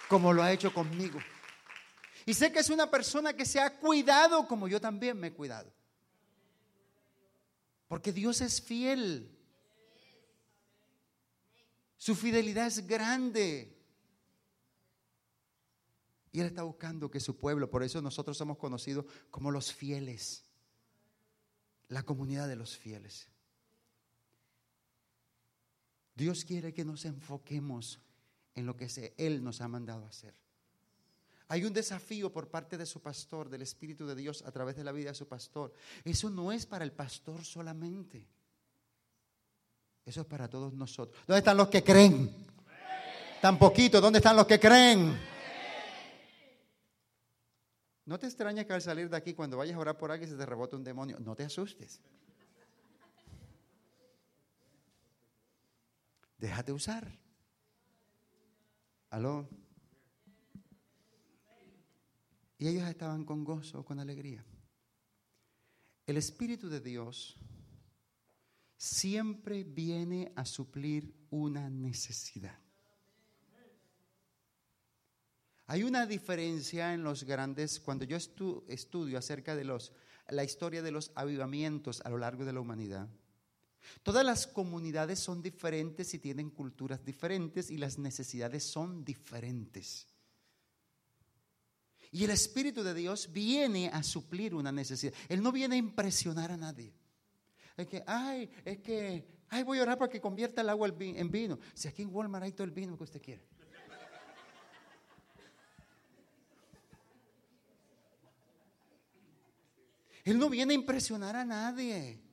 [0.08, 1.20] Como lo ha hecho conmigo.
[2.26, 5.34] Y sé que es una persona que se ha cuidado como yo también me he
[5.34, 5.72] cuidado.
[7.88, 9.34] Porque Dios es fiel.
[11.96, 13.78] Su fidelidad es grande.
[16.32, 20.44] Y Él está buscando que su pueblo, por eso nosotros somos conocidos como los fieles,
[21.88, 23.30] la comunidad de los fieles.
[26.14, 28.00] Dios quiere que nos enfoquemos
[28.58, 30.34] en lo que Él nos ha mandado hacer.
[31.48, 34.84] Hay un desafío por parte de su pastor, del Espíritu de Dios a través de
[34.84, 35.74] la vida de su pastor.
[36.04, 38.28] Eso no es para el pastor solamente.
[40.04, 41.16] Eso es para todos nosotros.
[41.28, 42.48] ¿Dónde están los que creen?
[43.42, 45.18] Tan poquito, ¿dónde están los que creen?
[48.06, 50.36] No te extrañes que al salir de aquí, cuando vayas a orar por alguien, se
[50.36, 51.20] te rebota un demonio.
[51.20, 52.02] No te asustes.
[56.40, 57.27] Déjate usar.
[59.10, 59.50] Aló.
[62.58, 64.44] Y ellos estaban con gozo, con alegría.
[66.06, 67.38] El Espíritu de Dios
[68.78, 72.58] siempre viene a suplir una necesidad.
[75.70, 79.92] Hay una diferencia en los grandes, cuando yo estudio acerca de los,
[80.30, 83.10] la historia de los avivamientos a lo largo de la humanidad.
[84.04, 90.08] Todas las comunidades son diferentes y tienen culturas diferentes y las necesidades son diferentes.
[92.12, 95.14] Y el Espíritu de Dios viene a suplir una necesidad.
[95.28, 96.94] Él no viene a impresionar a nadie.
[97.76, 101.30] Es que, ay, es que, ay, voy a orar para que convierta el agua en
[101.30, 101.60] vino.
[101.74, 103.44] Si aquí en Walmart hay todo el vino que usted quiere.
[110.24, 112.27] Él no viene a impresionar a nadie.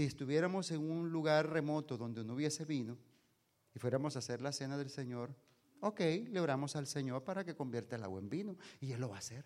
[0.00, 2.96] Si estuviéramos en un lugar remoto donde no hubiese vino
[3.74, 5.36] y fuéramos a hacer la cena del Señor,
[5.80, 9.10] ok, le oramos al Señor para que convierta el agua en vino y Él lo
[9.10, 9.44] va a hacer.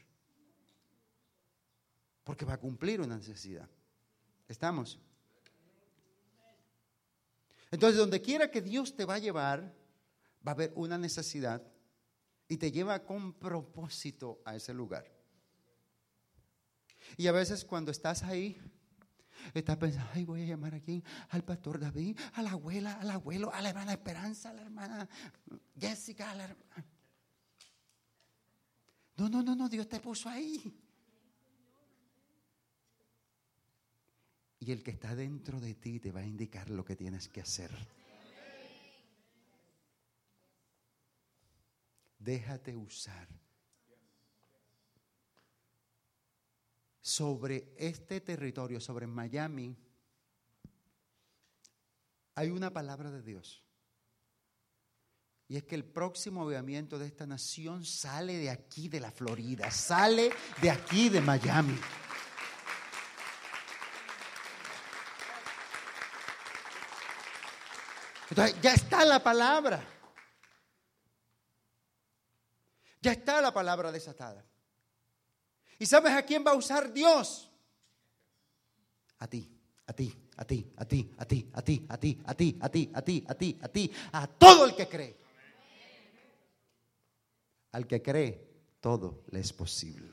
[2.23, 3.69] Porque va a cumplir una necesidad.
[4.47, 5.01] ¿Estamos?
[7.73, 9.75] Entonces, donde quiera que Dios te va a llevar,
[10.47, 11.65] va a haber una necesidad
[12.47, 15.11] y te lleva con propósito a ese lugar.
[17.17, 18.57] Y a veces cuando estás ahí,
[19.53, 23.53] estás pensando, ay, voy a llamar aquí al pastor David, a la abuela, al abuelo,
[23.53, 25.09] a la hermana Esperanza, a la hermana
[25.79, 26.87] Jessica, a la hermana.
[29.17, 30.81] No, no, no, no, Dios te puso ahí.
[34.59, 37.43] Y el que está dentro de ti te va a indicar lo que tienes que
[37.43, 37.71] hacer.
[42.19, 43.29] Déjate usar.
[47.05, 49.77] Sobre este territorio, sobre Miami,
[52.35, 53.63] hay una palabra de Dios.
[55.47, 59.71] Y es que el próximo avivamiento de esta nación sale de aquí, de la Florida,
[59.71, 61.79] sale de aquí, de Miami.
[68.31, 69.87] Entonces, ya está la palabra.
[73.03, 74.43] Ya está la palabra desatada.
[75.79, 77.51] ¿Y sabes a quién va a usar Dios?
[79.19, 79.51] A ti,
[79.87, 82.69] a ti, a ti, a ti, a ti, a ti, a ti, a ti, a
[82.69, 85.17] ti, a ti, a ti, a ti, a todo el que cree.
[87.73, 88.49] Al que cree,
[88.81, 90.13] todo le es posible.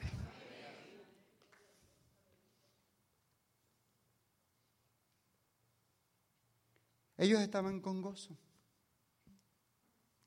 [7.17, 8.35] Ellos estaban con gozo,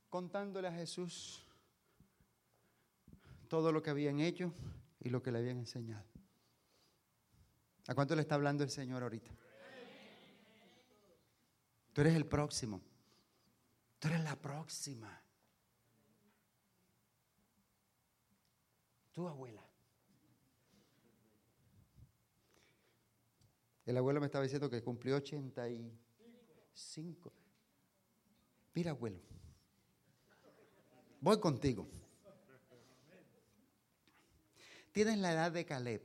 [0.08, 1.44] contándole a Jesús
[3.48, 4.52] todo lo que habían hecho
[5.04, 6.04] y lo que le habían enseñado.
[7.86, 9.30] ¿A cuánto le está hablando el Señor ahorita?
[11.92, 12.80] Tú eres el próximo.
[13.98, 15.22] Tú eres la próxima.
[19.12, 19.62] Tu abuela.
[23.84, 27.32] El abuelo me estaba diciendo que cumplió 85.
[28.72, 29.20] Mira, abuelo,
[31.20, 31.86] voy contigo.
[34.94, 36.02] Tienes la edad de Caleb.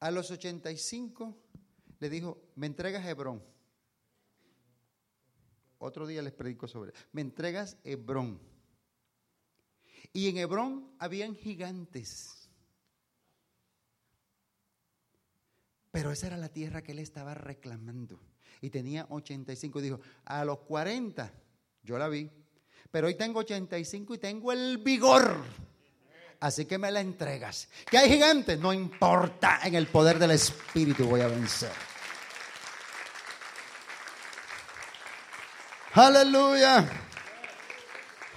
[0.00, 1.36] A los 85
[2.00, 3.44] le dijo, me entregas Hebrón.
[5.78, 6.92] Otro día les predico sobre.
[7.12, 8.40] Me entregas Hebrón.
[10.12, 12.50] Y en Hebrón habían gigantes.
[15.92, 18.20] Pero esa era la tierra que él estaba reclamando.
[18.60, 19.78] Y tenía 85.
[19.78, 21.32] Y dijo, a los 40,
[21.84, 22.32] yo la vi,
[22.90, 25.44] pero hoy tengo 85 y tengo el vigor.
[26.40, 27.68] Así que me la entregas.
[27.90, 31.70] Que hay gigantes, no importa, en el poder del Espíritu voy a vencer.
[35.92, 36.88] Aleluya.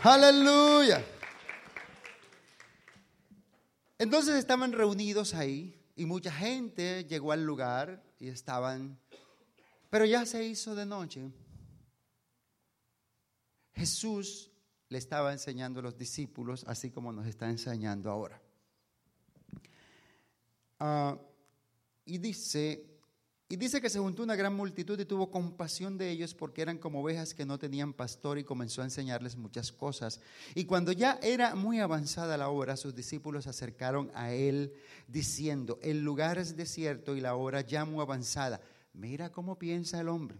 [0.01, 1.05] Aleluya.
[3.97, 8.99] Entonces estaban reunidos ahí y mucha gente llegó al lugar y estaban,
[9.89, 11.31] pero ya se hizo de noche.
[13.73, 14.51] Jesús
[14.89, 18.41] le estaba enseñando a los discípulos, así como nos está enseñando ahora.
[20.79, 21.17] Ah,
[22.05, 22.89] y dice
[23.49, 26.77] Y dice que se juntó una gran multitud y tuvo compasión de ellos porque eran
[26.77, 30.21] como ovejas que no tenían pastor y comenzó a enseñarles muchas cosas.
[30.55, 34.73] Y cuando ya era muy avanzada la hora, sus discípulos se acercaron a él
[35.07, 38.59] diciendo, el lugar es desierto y la hora ya muy avanzada.
[38.93, 40.37] Mira cómo piensa el hombre.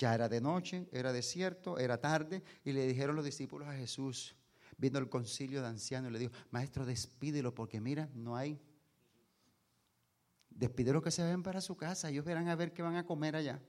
[0.00, 4.34] Ya era de noche, era desierto, era tarde y le dijeron los discípulos a Jesús,
[4.78, 8.58] viendo el concilio de ancianos, le dijo, maestro, despídelo porque mira, no hay
[10.60, 12.10] Despídelo que se vayan para su casa.
[12.10, 13.62] Ellos verán a ver qué van a comer allá.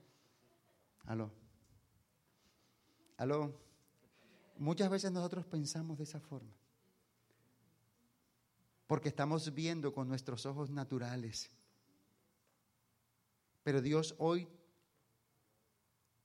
[1.05, 1.31] Aló.
[3.15, 3.57] Aló.
[4.57, 6.53] Muchas veces nosotros pensamos de esa forma.
[8.87, 11.49] Porque estamos viendo con nuestros ojos naturales.
[13.63, 14.49] Pero Dios hoy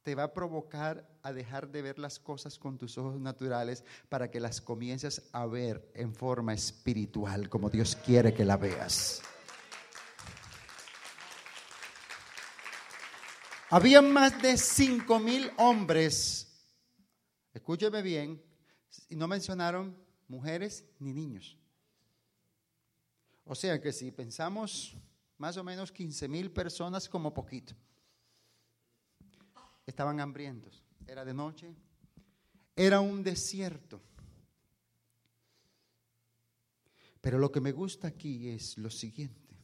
[0.06, 4.30] te va a provocar a dejar de ver las cosas con tus ojos naturales para
[4.30, 9.20] que las comiences a ver en forma espiritual, como Dios quiere que la veas.
[13.68, 16.56] Había más de cinco mil hombres,
[17.52, 18.40] escúcheme bien,
[19.08, 19.98] y no mencionaron
[20.28, 21.58] mujeres ni niños.
[23.44, 24.96] O sea que si pensamos
[25.36, 27.74] más o menos 15 mil personas como poquito,
[29.86, 31.74] estaban hambrientos, era de noche,
[32.74, 34.02] era un desierto.
[37.20, 39.56] Pero lo que me gusta aquí es lo siguiente.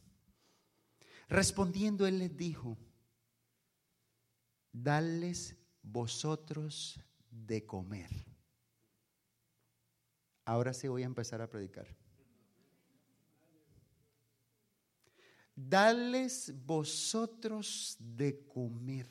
[1.29, 2.77] Respondiendo, él les dijo,
[4.71, 6.99] Dales vosotros
[7.29, 8.09] de comer.
[10.45, 11.87] Ahora sí voy a empezar a predicar.
[15.55, 19.07] Dales vosotros de comer.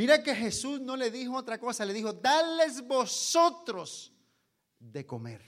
[0.00, 4.10] Mira que Jesús no le dijo otra cosa, le dijo, dales vosotros
[4.78, 5.42] de comer.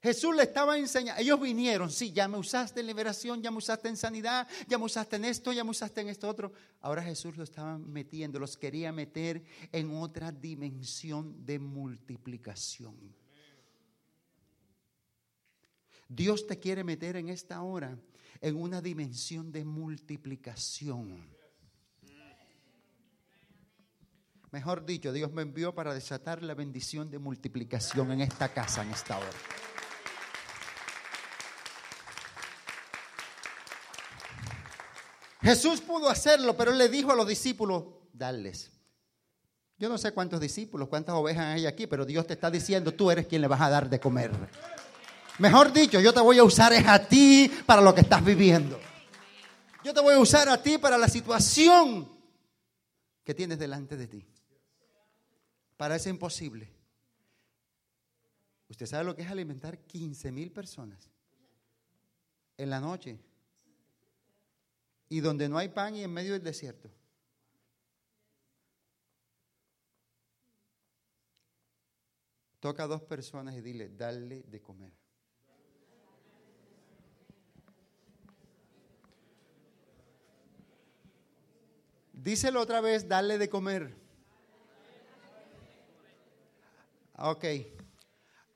[0.00, 3.88] Jesús le estaba enseñando, ellos vinieron, sí, ya me usaste en liberación, ya me usaste
[3.88, 6.52] en sanidad, ya me usaste en esto, ya me usaste en esto otro.
[6.80, 12.94] Ahora Jesús lo estaba metiendo, los quería meter en otra dimensión de multiplicación.
[16.08, 17.98] Dios te quiere meter en esta hora
[18.40, 21.33] en una dimensión de multiplicación.
[24.54, 28.90] Mejor dicho, Dios me envió para desatar la bendición de multiplicación en esta casa, en
[28.92, 29.26] esta hora.
[35.42, 37.82] Jesús pudo hacerlo, pero él le dijo a los discípulos,
[38.12, 38.70] darles.
[39.76, 43.10] Yo no sé cuántos discípulos, cuántas ovejas hay aquí, pero Dios te está diciendo, tú
[43.10, 44.30] eres quien le vas a dar de comer.
[45.40, 48.78] Mejor dicho, yo te voy a usar a ti para lo que estás viviendo.
[49.82, 52.08] Yo te voy a usar a ti para la situación
[53.24, 54.24] que tienes delante de ti.
[55.84, 56.66] Parece imposible.
[58.70, 61.10] Usted sabe lo que es alimentar 15 mil personas
[62.56, 63.20] en la noche
[65.10, 66.90] y donde no hay pan y en medio del desierto.
[72.60, 74.92] Toca a dos personas y dile, dale de comer.
[82.14, 84.03] Díselo otra vez, dale de comer.
[87.16, 87.44] Ok.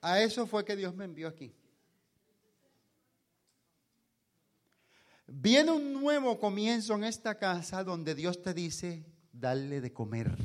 [0.01, 1.55] A eso fue que Dios me envió aquí.
[5.27, 10.37] Viene un nuevo comienzo en esta casa donde Dios te dice, dale de comer.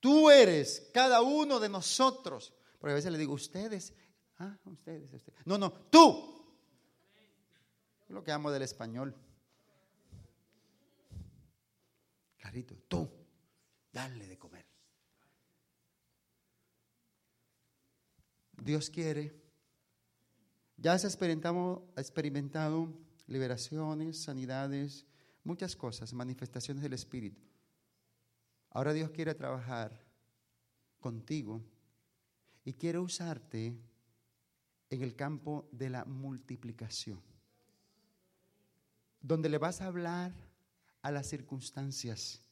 [0.00, 2.52] Tú eres cada uno de nosotros.
[2.80, 3.94] Porque a veces le digo, ustedes,
[4.40, 5.46] ah, ustedes, ustedes.
[5.46, 6.58] No, no, tú.
[8.02, 9.14] Es lo que amo del español.
[12.36, 13.08] Clarito, tú,
[13.92, 14.61] dale de comer.
[18.62, 19.42] Dios quiere
[20.76, 22.92] ya has experimentado, experimentado
[23.28, 25.06] liberaciones, sanidades,
[25.44, 27.40] muchas cosas, manifestaciones del Espíritu.
[28.70, 29.96] Ahora Dios quiere trabajar
[30.98, 31.62] contigo
[32.64, 33.76] y quiere usarte
[34.90, 37.20] en el campo de la multiplicación,
[39.20, 40.34] donde le vas a hablar
[41.02, 42.42] a las circunstancias,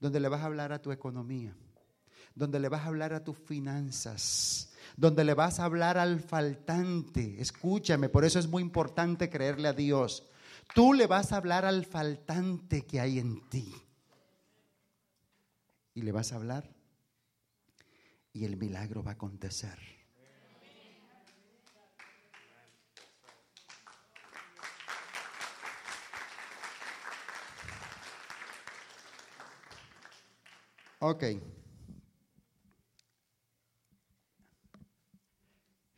[0.00, 1.56] donde le vas a hablar a tu economía,
[2.34, 7.40] donde le vas a hablar a tus finanzas, donde le vas a hablar al faltante.
[7.40, 10.28] Escúchame, por eso es muy importante creerle a Dios.
[10.74, 13.72] Tú le vas a hablar al faltante que hay en ti.
[15.94, 16.68] Y le vas a hablar
[18.32, 19.78] y el milagro va a acontecer.
[30.98, 31.24] Ok.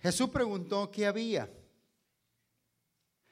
[0.00, 1.50] Jesús preguntó qué había.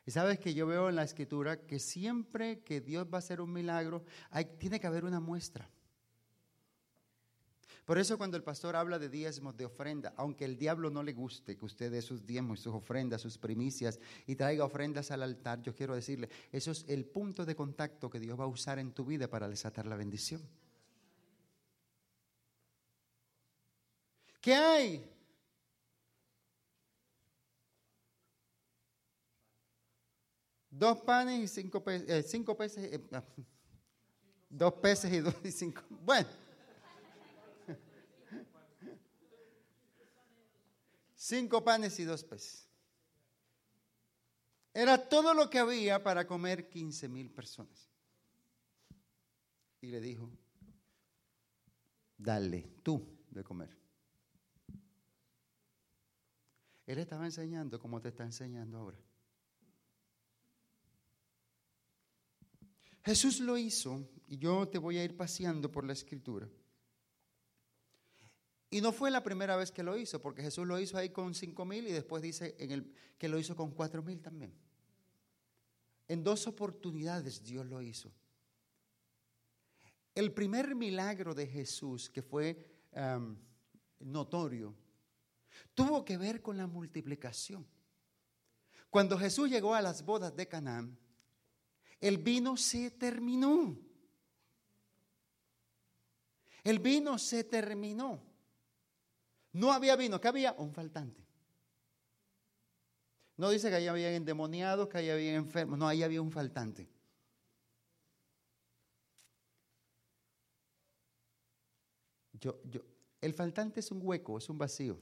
[0.05, 3.41] Y sabes que yo veo en la escritura que siempre que Dios va a hacer
[3.41, 4.05] un milagro,
[4.59, 5.69] tiene que haber una muestra.
[7.85, 11.15] Por eso cuando el pastor habla de diezmos, de ofrenda, aunque el diablo no le
[11.15, 15.63] guste que usted dé sus diezmos, sus ofrendas, sus primicias y traiga ofrendas al altar,
[15.63, 18.93] yo quiero decirle, eso es el punto de contacto que Dios va a usar en
[18.93, 20.43] tu vida para desatar la bendición.
[24.41, 25.18] ¿Qué hay?
[30.79, 33.25] Dos panes y cinco peces, eh, cinco peces, ah,
[34.49, 35.83] dos peces y dos y cinco.
[35.91, 36.29] Bueno.
[41.17, 42.69] cinco panes y dos peces.
[44.73, 47.91] Era todo lo que había para comer 15 mil personas.
[49.81, 50.31] Y le dijo,
[52.17, 53.77] dale tú de comer.
[56.87, 59.08] Él estaba enseñando como te está enseñando ahora.
[63.09, 66.47] Jesús lo hizo y yo te voy a ir paseando por la escritura.
[68.69, 71.35] Y no fue la primera vez que lo hizo, porque Jesús lo hizo ahí con
[71.35, 74.53] cinco mil y después dice en el, que lo hizo con cuatro mil también.
[76.07, 78.13] En dos oportunidades Dios lo hizo.
[80.15, 82.63] El primer milagro de Jesús, que fue
[84.01, 84.75] notorio,
[85.75, 87.67] tuvo que ver con la multiplicación.
[88.91, 90.99] Cuando Jesús llegó a las bodas de Canaán,
[92.01, 93.77] el vino se terminó.
[96.63, 98.23] El vino se terminó.
[99.53, 100.53] No había vino, ¿qué había?
[100.53, 101.27] Un faltante.
[103.37, 106.89] No dice que ahí había endemoniados, que ahí había enfermos, no, ahí había un faltante.
[112.33, 112.81] Yo, yo,
[113.21, 115.01] el faltante es un hueco, es un vacío.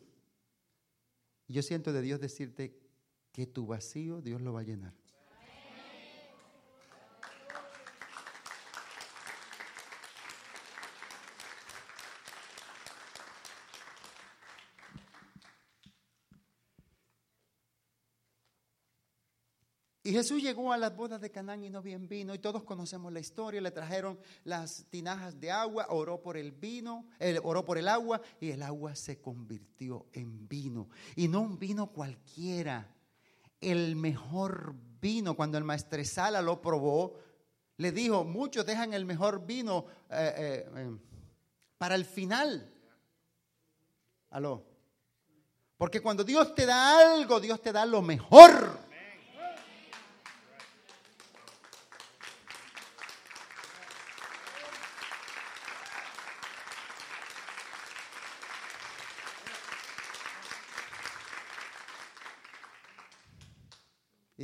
[1.49, 2.79] Yo siento de Dios decirte
[3.33, 4.95] que tu vacío Dios lo va a llenar.
[20.07, 23.13] Y Jesús llegó a las bodas de Canaán y no bien vino, y todos conocemos
[23.13, 23.61] la historia.
[23.61, 27.09] Le trajeron las tinajas de agua, oró por el vino,
[27.43, 30.89] oró por el agua, y el agua se convirtió en vino.
[31.17, 32.95] Y no un vino cualquiera,
[33.61, 35.35] el mejor vino.
[35.35, 37.17] Cuando el maestresala lo probó,
[37.77, 40.97] le dijo: Muchos dejan el mejor vino eh, eh, eh,
[41.79, 42.73] para el final.
[44.31, 44.63] Aló.
[45.77, 48.86] Porque cuando Dios te da algo, Dios te da lo mejor.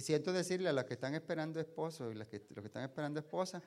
[0.02, 3.20] Siento decirle a los que están esperando esposo y los que, los que están esperando
[3.20, 3.62] esposa,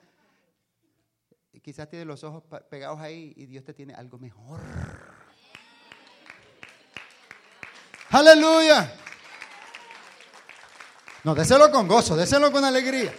[1.62, 4.60] quizás tiene los ojos pegados ahí y Dios te tiene algo mejor.
[8.10, 8.94] Aleluya.
[11.24, 13.12] No, déselo con gozo, déselo con alegría.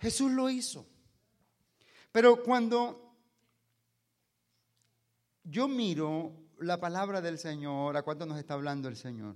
[0.00, 0.86] Jesús lo hizo.
[2.10, 3.09] Pero cuando
[5.50, 9.34] yo miro la palabra del Señor, a cuánto nos está hablando el Señor.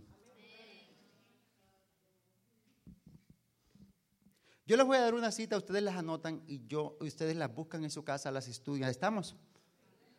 [4.66, 7.84] Yo les voy a dar una cita, ustedes las anotan y yo, ustedes las buscan
[7.84, 8.88] en su casa, las estudian.
[8.88, 9.36] ¿Estamos?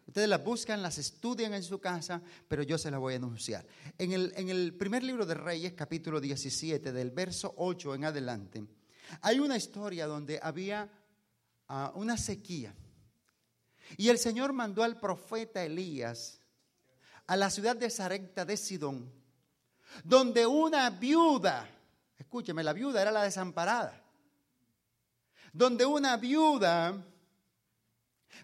[0.05, 3.65] Ustedes las buscan, las estudian en su casa, pero yo se las voy a anunciar.
[3.97, 8.63] En el, en el primer libro de Reyes, capítulo 17, del verso 8 en adelante,
[9.21, 10.91] hay una historia donde había
[11.67, 12.75] ah, una sequía.
[13.97, 16.41] Y el Señor mandó al profeta Elías
[17.27, 19.11] a la ciudad de Sarepta de Sidón,
[20.03, 21.67] donde una viuda,
[22.17, 24.03] escúcheme, la viuda era la desamparada,
[25.53, 27.03] donde una viuda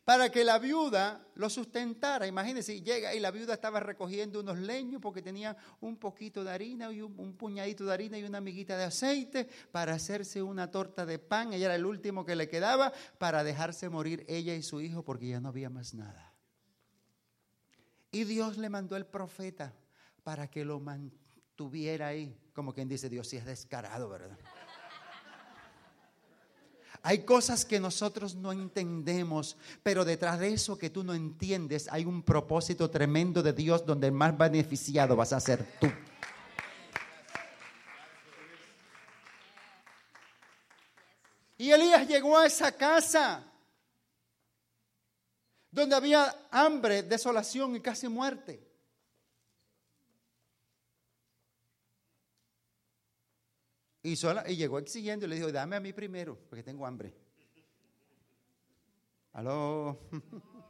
[0.03, 2.27] para que la viuda lo sustentara.
[2.27, 6.91] Imagínense, llega y la viuda estaba recogiendo unos leños porque tenía un poquito de harina
[6.91, 11.19] y un, puñadito de harina y una amiguita de aceite para hacerse una torta de
[11.19, 11.53] pan.
[11.53, 15.27] Ella era el último que le quedaba para dejarse morir ella y su hijo porque
[15.27, 16.33] ya no había más nada.
[18.11, 19.73] Y Dios le mandó el profeta
[20.23, 22.37] para que lo mantuviera ahí.
[22.53, 24.37] Como quien dice, Dios sí es descarado, ¿verdad?
[27.03, 32.05] Hay cosas que nosotros no entendemos, pero detrás de eso que tú no entiendes hay
[32.05, 35.87] un propósito tremendo de Dios donde el más beneficiado vas a ser tú.
[41.57, 43.43] Y Elías llegó a esa casa
[45.71, 48.70] donde había hambre, desolación y casi muerte.
[54.03, 54.15] Y,
[54.55, 57.13] llegó exigiendo y le dijo, dame a mí primero, porque tengo hambre.
[59.33, 59.99] Aló.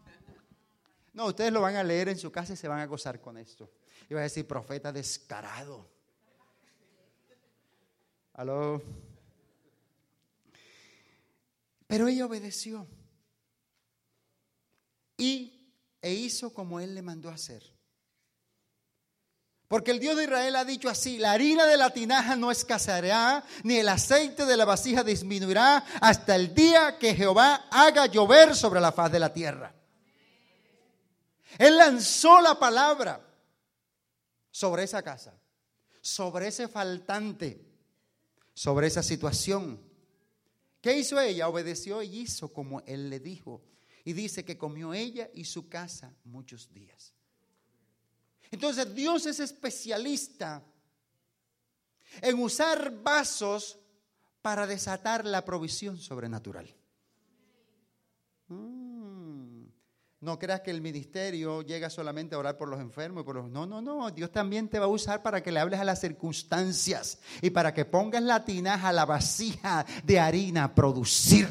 [1.14, 3.38] No, ustedes lo van a leer en su casa y se van a gozar con
[3.38, 3.70] esto.
[4.10, 5.86] Y va a decir, profeta descarado.
[8.32, 8.82] Aló.
[11.86, 12.88] Pero ella obedeció.
[15.18, 15.70] Y
[16.02, 17.71] e hizo como él le mandó hacer.
[19.72, 23.42] Porque el Dios de Israel ha dicho así, la harina de la tinaja no escaseará,
[23.64, 28.82] ni el aceite de la vasija disminuirá hasta el día que Jehová haga llover sobre
[28.82, 29.74] la faz de la tierra.
[31.58, 33.26] Él lanzó la palabra
[34.52, 35.40] sobre esa casa,
[36.02, 37.66] sobre ese faltante,
[38.54, 39.82] sobre esa situación.
[40.82, 41.48] ¿Qué hizo ella?
[41.48, 43.62] Obedeció y hizo como él le dijo.
[44.04, 47.14] Y dice que comió ella y su casa muchos días.
[48.52, 50.62] Entonces Dios es especialista
[52.22, 53.80] en usar vasos
[54.42, 56.76] para desatar la provisión sobrenatural.
[58.50, 59.62] Mm.
[60.22, 63.24] No creas que el ministerio llega solamente a orar por los enfermos.
[63.24, 63.50] Por los...
[63.50, 64.12] No, no, no.
[64.12, 67.74] Dios también te va a usar para que le hables a las circunstancias y para
[67.74, 71.48] que pongas la tinaja, la vasija de harina a producir.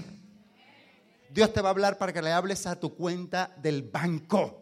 [1.31, 4.60] Dios te va a hablar para que le hables a tu cuenta del banco.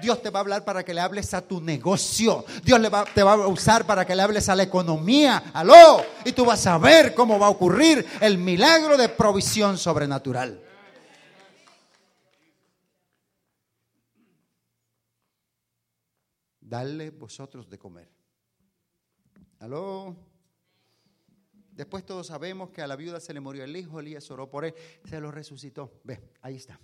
[0.00, 2.44] Dios te va a hablar para que le hables a tu negocio.
[2.62, 2.80] Dios
[3.14, 5.50] te va a usar para que le hables a la economía.
[5.54, 6.04] Aló.
[6.24, 10.62] Y tú vas a ver cómo va a ocurrir el milagro de provisión sobrenatural.
[16.60, 18.10] Dale vosotros de comer.
[19.60, 20.16] Aló.
[21.70, 24.64] Después todos sabemos que a la viuda se le murió el hijo, Elías oró por
[24.64, 24.74] él,
[25.04, 26.00] se lo resucitó.
[26.04, 26.80] Ve, ahí está.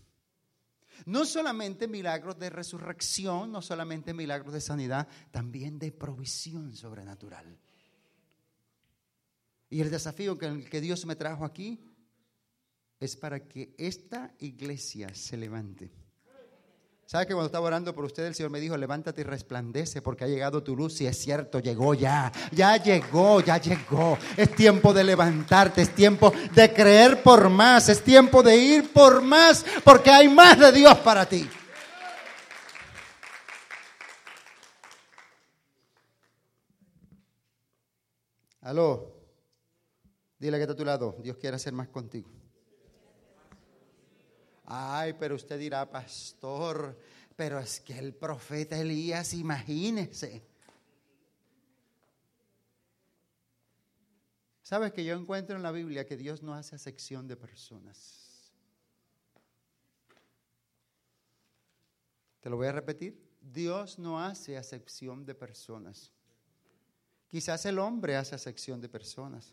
[1.06, 7.58] No solamente milagros de resurrección, no solamente milagros de sanidad, también de provisión sobrenatural.
[9.70, 11.80] Y el desafío que, Dios me trajo aquí
[13.00, 15.90] es para que esta iglesia se levante
[17.12, 20.24] ¿Sabe que cuando estaba orando por usted, el Señor me dijo, levántate y resplandece porque
[20.24, 20.98] ha llegado tu luz?
[21.02, 24.16] Y es cierto, llegó ya, ya llegó, ya llegó.
[24.34, 29.20] Es tiempo de levantarte, es tiempo de creer por más, es tiempo de ir por
[29.20, 31.46] más, porque hay más de Dios para ti.
[38.62, 39.12] Aló,
[40.38, 42.30] dile que está a tu lado, Dios quiere hacer más contigo.
[44.74, 46.98] Ay, pero usted dirá, pastor,
[47.36, 50.42] pero es que el profeta Elías, imagínese.
[54.62, 58.50] ¿Sabes que yo encuentro en la Biblia que Dios no hace acepción de personas?
[62.40, 63.22] Te lo voy a repetir.
[63.42, 66.10] Dios no hace acepción de personas.
[67.28, 69.52] Quizás el hombre hace acepción de personas.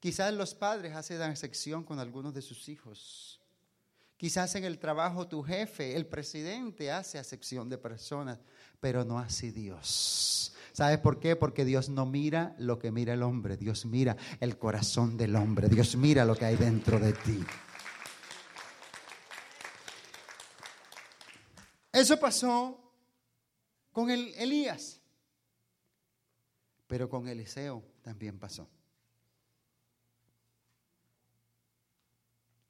[0.00, 3.41] Quizás los padres hacen acepción con algunos de sus hijos.
[4.22, 8.38] Quizás en el trabajo tu jefe, el presidente hace acepción de personas,
[8.78, 10.54] pero no así Dios.
[10.72, 11.34] ¿Sabes por qué?
[11.34, 15.68] Porque Dios no mira lo que mira el hombre, Dios mira el corazón del hombre,
[15.68, 17.44] Dios mira lo que hay dentro de ti.
[21.90, 22.78] Eso pasó
[23.90, 25.00] con el Elías,
[26.86, 28.70] pero con Eliseo también pasó.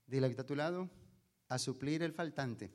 [0.06, 1.01] Dile que está a tu lado
[1.52, 2.72] a suplir el faltante.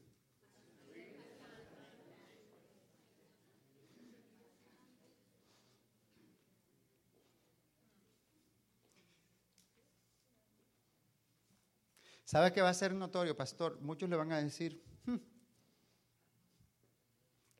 [12.23, 13.79] ¿Sabe qué va a ser notorio, pastor?
[13.81, 15.15] Muchos le van a decir, hmm,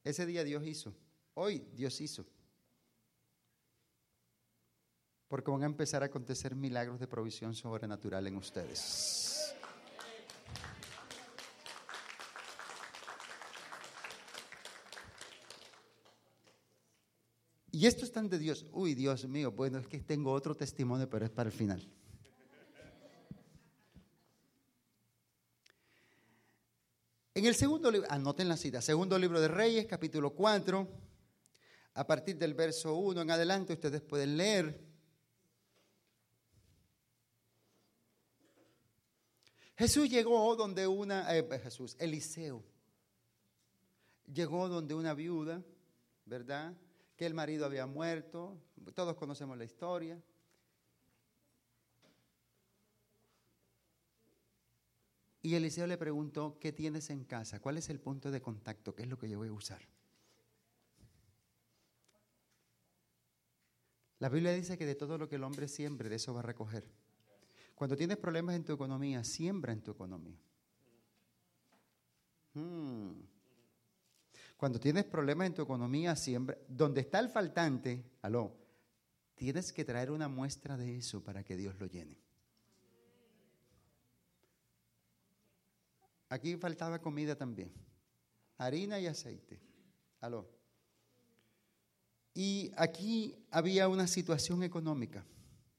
[0.04, 0.94] ese día Dios hizo,
[1.34, 2.28] hoy Dios hizo.
[5.30, 9.37] Porque van a empezar a acontecer milagros de provisión sobrenatural en ustedes.
[17.78, 18.66] Y esto es tan de Dios.
[18.72, 21.88] Uy, Dios mío, bueno, es que tengo otro testimonio, pero es para el final.
[27.36, 30.88] En el segundo libro, anoten la cita, segundo libro de Reyes, capítulo 4,
[31.94, 34.84] a partir del verso 1 en adelante, ustedes pueden leer.
[39.76, 42.64] Jesús llegó donde una, eh, Jesús, Eliseo,
[44.34, 45.62] llegó donde una viuda,
[46.26, 46.76] ¿verdad?
[47.18, 48.62] Que el marido había muerto,
[48.94, 50.22] todos conocemos la historia.
[55.42, 57.60] Y Eliseo le preguntó, ¿qué tienes en casa?
[57.60, 58.94] ¿Cuál es el punto de contacto?
[58.94, 59.82] ¿Qué es lo que yo voy a usar?
[64.20, 66.44] La Biblia dice que de todo lo que el hombre siembre, de eso va a
[66.44, 66.88] recoger.
[67.74, 70.40] Cuando tienes problemas en tu economía, siembra en tu economía.
[72.54, 73.37] Hmm.
[74.58, 76.58] Cuando tienes problemas en tu economía, siembra.
[76.68, 78.56] Donde está el faltante, aló,
[79.36, 82.20] tienes que traer una muestra de eso para que Dios lo llene.
[86.30, 87.72] Aquí faltaba comida también,
[88.58, 89.62] harina y aceite.
[90.20, 90.50] Aló.
[92.34, 95.26] Y aquí había una situación económica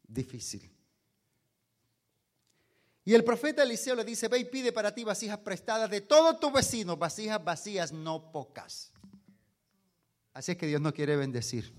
[0.07, 0.78] difícil.
[3.09, 6.39] Y el profeta Eliseo le dice, ve y pide para ti vasijas prestadas de todos
[6.39, 8.93] tus vecinos, vasijas vacías, no pocas.
[10.35, 11.73] Así es que Dios no quiere bendecir.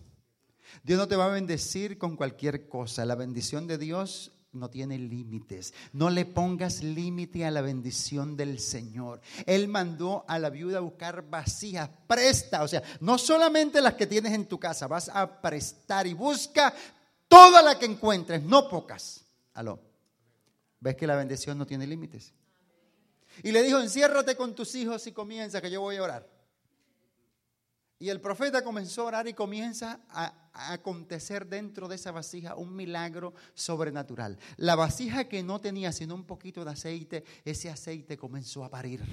[0.82, 3.06] Dios no te va a bendecir con cualquier cosa.
[3.06, 5.76] La bendición de Dios no tiene límites.
[5.94, 9.22] No le pongas límite a la bendición del Señor.
[9.46, 14.08] Él mandó a la viuda a buscar vacías, presta, o sea, no solamente las que
[14.08, 16.74] tienes en tu casa, vas a prestar y busca
[17.28, 19.24] toda la que encuentres, no pocas.
[19.54, 19.89] Aló.
[20.80, 22.34] ¿Ves que la bendición no tiene límites?
[23.44, 26.40] Y le dijo, enciérrate con tus hijos y comienza que yo voy a orar.
[28.00, 32.76] Y el profeta comenzó a orar y comienza a, acontecer dentro de esa vasija un
[32.76, 34.38] milagro sobrenatural.
[34.56, 39.04] La vasija que no tenía sino un poquito de aceite, ese aceite comenzó a parir.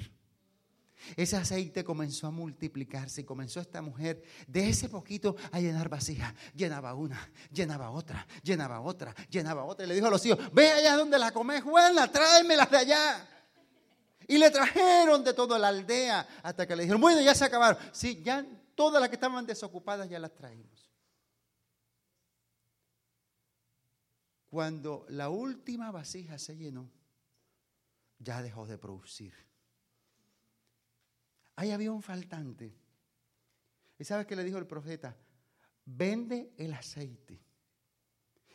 [1.15, 6.33] Ese aceite comenzó a multiplicarse y comenzó esta mujer de ese poquito a llenar vasijas.
[6.55, 9.85] Llenaba una, llenaba otra, llenaba otra, llenaba otra.
[9.85, 13.27] Y le dijo a los hijos, ve allá donde la comes, buena, tráemelas de allá.
[14.27, 17.81] Y le trajeron de toda la aldea hasta que le dijeron, bueno, ya se acabaron.
[17.93, 18.45] Sí, ya
[18.77, 20.93] Todas las que estaban desocupadas ya las traímos.
[24.51, 26.87] Cuando la última vasija se llenó,
[28.19, 29.33] ya dejó de producir.
[31.57, 32.73] Ahí había un faltante.
[33.99, 35.17] ¿Y sabes qué le dijo el profeta?
[35.85, 37.39] Vende el aceite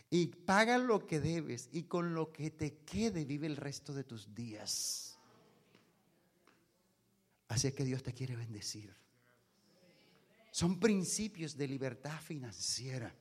[0.09, 4.05] y paga lo que debes y con lo que te quede vive el resto de
[4.05, 5.19] tus días.
[7.49, 8.95] Así es que Dios te quiere bendecir.
[10.53, 13.13] Son principios de libertad financiera.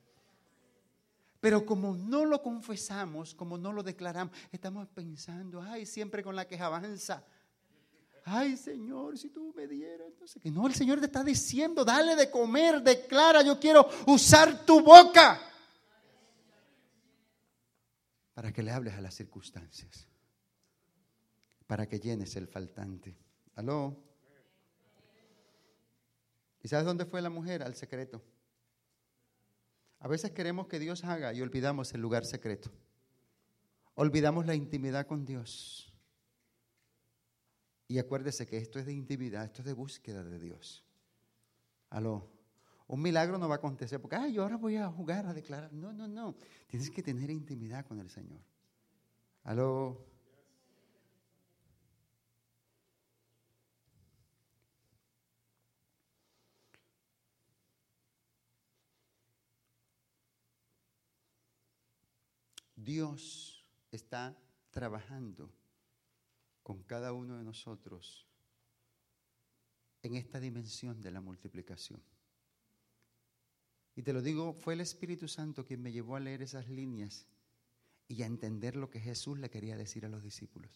[1.40, 6.48] Pero como no lo confesamos, como no lo declaramos, estamos pensando, ay, siempre con la
[6.48, 7.26] queja avanza.
[8.24, 12.16] Ay, Señor, si tú me dieras, entonces que no, el Señor te está diciendo, dale
[12.16, 15.40] de comer, declara, yo quiero usar tu boca
[18.34, 20.08] para que le hables a las circunstancias,
[21.68, 23.18] para que llenes el faltante.
[23.56, 23.98] ¿Aló?
[26.64, 27.64] ¿Y sabes dónde fue la mujer?
[27.64, 28.22] Al secreto.
[30.00, 32.72] A veces queremos que Dios haga y olvidamos el lugar secreto.
[33.94, 35.91] Olvidamos la intimidad con Dios.
[37.92, 40.82] Y acuérdese que esto es de intimidad, esto es de búsqueda de Dios.
[41.90, 42.26] Aló.
[42.88, 45.74] Un milagro no va a acontecer porque, ay, yo ahora voy a jugar, a declarar.
[45.74, 46.38] No, no, no.
[46.68, 48.40] Tienes que tener intimidad con el Señor.
[49.44, 50.08] Aló.
[62.78, 64.34] Dios está
[64.70, 65.52] trabajando
[66.64, 68.28] con cada uno de nosotros
[70.04, 72.02] en esta dimensión de la multiplicación.
[73.96, 77.28] Y te lo digo, fue el Espíritu Santo quien me llevó a leer esas líneas
[78.08, 80.72] y a entender lo que Jesús le quería decir a los discípulos.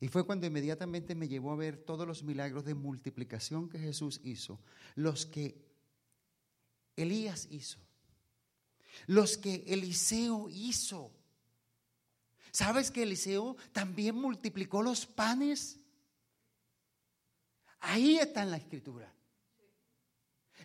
[0.00, 4.20] Y fue cuando inmediatamente me llevó a ver todos los milagros de multiplicación que Jesús
[4.24, 4.58] hizo,
[4.94, 5.62] los que
[6.96, 7.78] Elías hizo,
[9.06, 11.12] los que Eliseo hizo.
[12.52, 15.78] ¿Sabes que Eliseo también multiplicó los panes?
[17.80, 19.12] Ahí está en la escritura.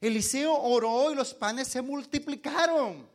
[0.02, 3.08] Eliseo oró y los panes se multiplicaron.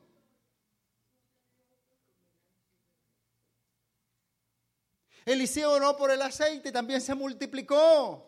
[5.25, 8.27] Eliseo oró por el aceite, y también se multiplicó.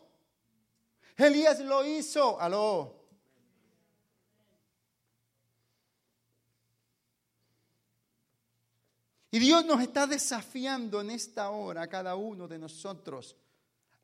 [1.17, 2.41] Elías lo hizo.
[2.41, 3.02] Aló.
[9.35, 13.35] Y Dios nos está desafiando en esta hora a cada uno de nosotros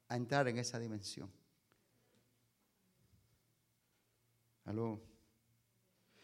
[0.09, 1.31] a entrar en esa dimensión.
[4.65, 5.03] Aló.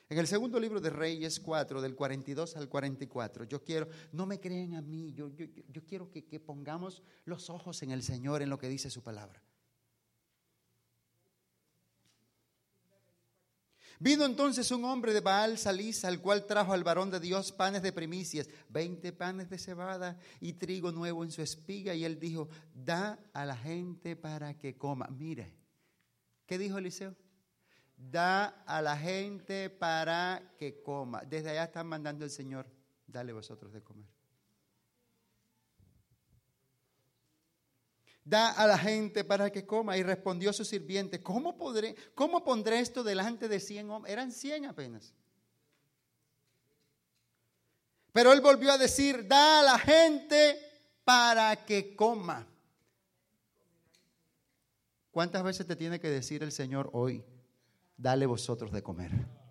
[0.08, 4.40] En el segundo libro de Reyes 4, del 42 al 44, yo quiero, no me
[4.40, 8.40] creen a mí, yo, yo, yo quiero que, que pongamos los ojos en el Señor,
[8.40, 9.42] en lo que dice su palabra.
[14.00, 17.82] Vino entonces un hombre de Baal Salisa, al cual trajo al varón de Dios panes
[17.82, 21.94] de primicias, veinte panes de cebada y trigo nuevo en su espiga.
[21.94, 25.06] Y él dijo, da a la gente para que coma.
[25.10, 25.54] Mire,
[26.46, 27.14] ¿qué dijo Eliseo?
[27.96, 31.22] Da a la gente para que coma.
[31.22, 32.66] Desde allá están mandando el Señor,
[33.06, 34.13] dale vosotros de comer.
[38.24, 39.96] Da a la gente para que coma.
[39.96, 44.12] Y respondió su sirviente, ¿cómo, podré, cómo pondré esto delante de cien hombres?
[44.12, 45.12] Eran cien apenas.
[48.12, 50.56] Pero él volvió a decir, da a la gente
[51.04, 52.46] para que coma.
[55.10, 57.24] ¿Cuántas veces te tiene que decir el Señor hoy,
[57.96, 59.43] dale vosotros de comer?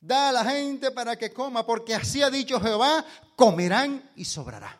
[0.00, 3.04] Da a la gente para que coma, porque así ha dicho Jehová,
[3.36, 4.78] comerán y sobrará.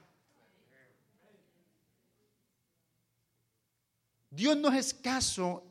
[4.30, 5.64] Dios no es escaso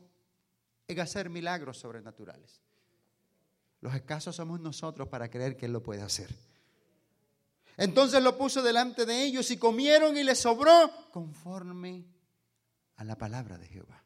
[0.86, 2.60] en hacer milagros sobrenaturales.
[3.80, 6.34] Los escasos somos nosotros para creer que Él lo puede hacer.
[7.76, 12.04] Entonces lo puso delante de ellos y comieron y les sobró conforme
[12.96, 14.02] a la palabra de Jehová.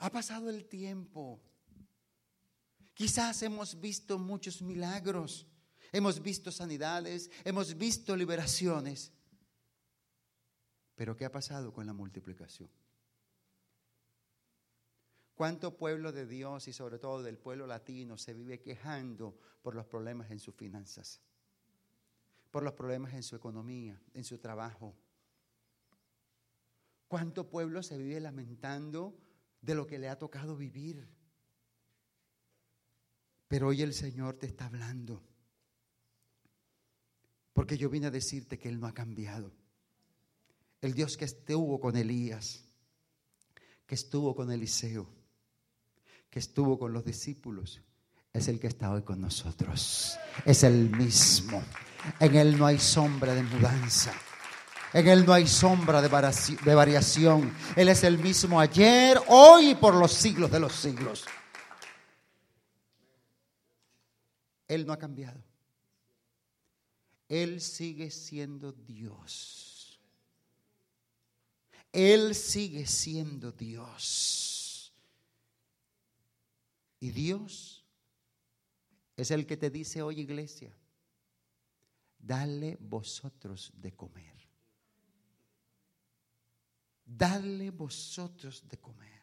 [0.00, 1.40] Ha pasado el tiempo.
[2.94, 5.46] Quizás hemos visto muchos milagros,
[5.92, 9.12] hemos visto sanidades, hemos visto liberaciones.
[10.94, 12.70] Pero ¿qué ha pasado con la multiplicación?
[15.34, 19.84] ¿Cuánto pueblo de Dios y sobre todo del pueblo latino se vive quejando por los
[19.86, 21.20] problemas en sus finanzas?
[22.50, 24.94] Por los problemas en su economía, en su trabajo.
[27.06, 29.14] ¿Cuánto pueblo se vive lamentando
[29.60, 31.06] de lo que le ha tocado vivir.
[33.48, 35.22] Pero hoy el Señor te está hablando.
[37.52, 39.52] Porque yo vine a decirte que Él no ha cambiado.
[40.80, 42.64] El Dios que estuvo con Elías,
[43.86, 45.06] que estuvo con Eliseo,
[46.30, 47.82] que estuvo con los discípulos,
[48.32, 50.16] es el que está hoy con nosotros.
[50.44, 51.62] Es el mismo.
[52.20, 54.14] En Él no hay sombra de mudanza.
[54.92, 57.54] En Él no hay sombra de variación.
[57.76, 61.24] Él es el mismo ayer, hoy y por los siglos de los siglos.
[64.66, 65.40] Él no ha cambiado.
[67.28, 70.00] Él sigue siendo Dios.
[71.92, 74.92] Él sigue siendo Dios.
[76.98, 77.84] Y Dios
[79.16, 80.76] es el que te dice hoy, iglesia,
[82.18, 84.39] dale vosotros de comer
[87.16, 89.22] dadle vosotros de comer.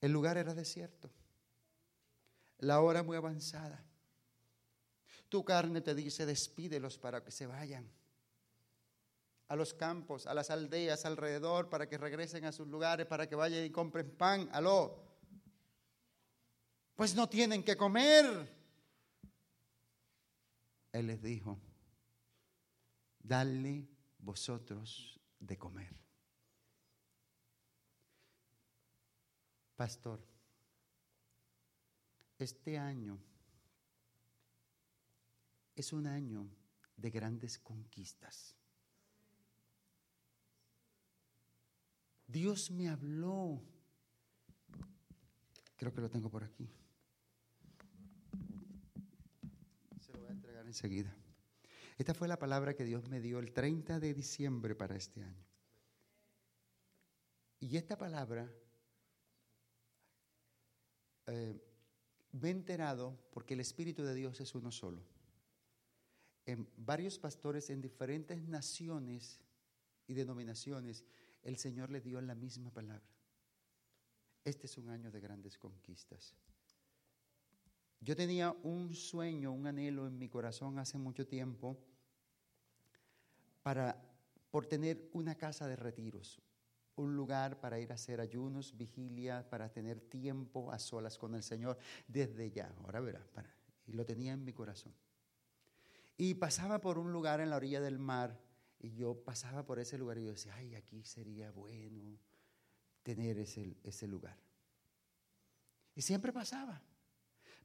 [0.00, 1.10] El lugar era desierto,
[2.58, 3.82] la hora muy avanzada.
[5.28, 7.90] Tu carne te dice, despídelos para que se vayan
[9.48, 13.34] a los campos, a las aldeas alrededor, para que regresen a sus lugares, para que
[13.34, 14.48] vayan y compren pan.
[14.52, 15.02] Aló.
[16.94, 18.48] Pues no tienen que comer.
[20.92, 21.58] Él les dijo,
[23.24, 25.96] dale vosotros de comer.
[29.74, 30.24] Pastor,
[32.38, 33.18] este año
[35.74, 36.48] es un año
[36.96, 38.54] de grandes conquistas.
[42.26, 43.62] Dios me habló.
[45.76, 46.70] Creo que lo tengo por aquí.
[50.00, 51.23] Se lo voy a entregar enseguida.
[51.96, 55.44] Esta fue la palabra que Dios me dio el 30 de diciembre para este año.
[57.60, 58.52] Y esta palabra
[61.26, 61.60] eh,
[62.32, 65.02] me he enterado porque el Espíritu de Dios es uno solo.
[66.46, 69.40] En varios pastores en diferentes naciones
[70.06, 71.04] y denominaciones,
[71.42, 73.08] el Señor le dio la misma palabra.
[74.44, 76.34] Este es un año de grandes conquistas.
[78.04, 81.78] Yo tenía un sueño, un anhelo en mi corazón hace mucho tiempo
[83.62, 83.98] para
[84.50, 86.42] por tener una casa de retiros,
[86.96, 91.42] un lugar para ir a hacer ayunos, vigilia, para tener tiempo a solas con el
[91.42, 92.74] Señor desde ya.
[92.84, 93.50] Ahora verá, para,
[93.86, 94.94] y lo tenía en mi corazón.
[96.18, 98.38] Y pasaba por un lugar en la orilla del mar
[98.80, 102.18] y yo pasaba por ese lugar y yo decía, ay, aquí sería bueno
[103.02, 104.36] tener ese, ese lugar.
[105.96, 106.82] Y siempre pasaba.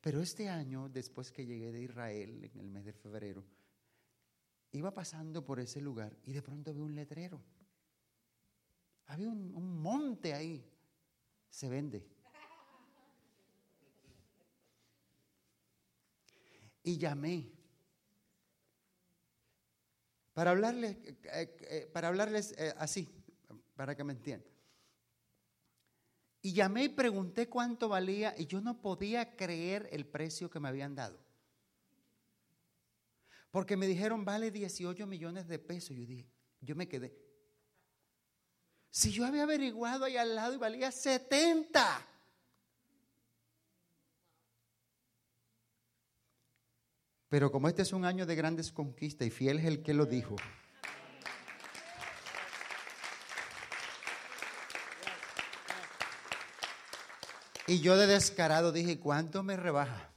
[0.02, 3.44] Pero este año, después que llegué de Israel en el mes de febrero,
[4.72, 7.42] iba pasando por ese lugar y de pronto vi un letrero.
[9.08, 10.64] Había un, monte ahí.
[11.50, 12.08] Se vende.
[16.84, 17.52] Y llamé.
[20.34, 23.10] Para hablarles, eh, eh, para hablarles eh, así,
[23.76, 24.48] para que me entiendan.
[26.42, 30.70] Y llamé y pregunté cuánto valía y yo no podía creer el precio que me
[30.70, 31.20] habían dado.
[33.52, 35.96] Porque me dijeron, vale 18 millones de pesos.
[35.98, 36.28] Yo dije,
[36.62, 37.14] yo me quedé.
[38.92, 42.08] Si yo había averiguado ahí al lado y valía 70.
[47.28, 50.06] Pero como este es un año de grandes conquistas y fiel es el que lo
[50.06, 50.36] dijo.
[57.70, 60.10] Y yo de descarado dije, ¿cuánto me rebaja?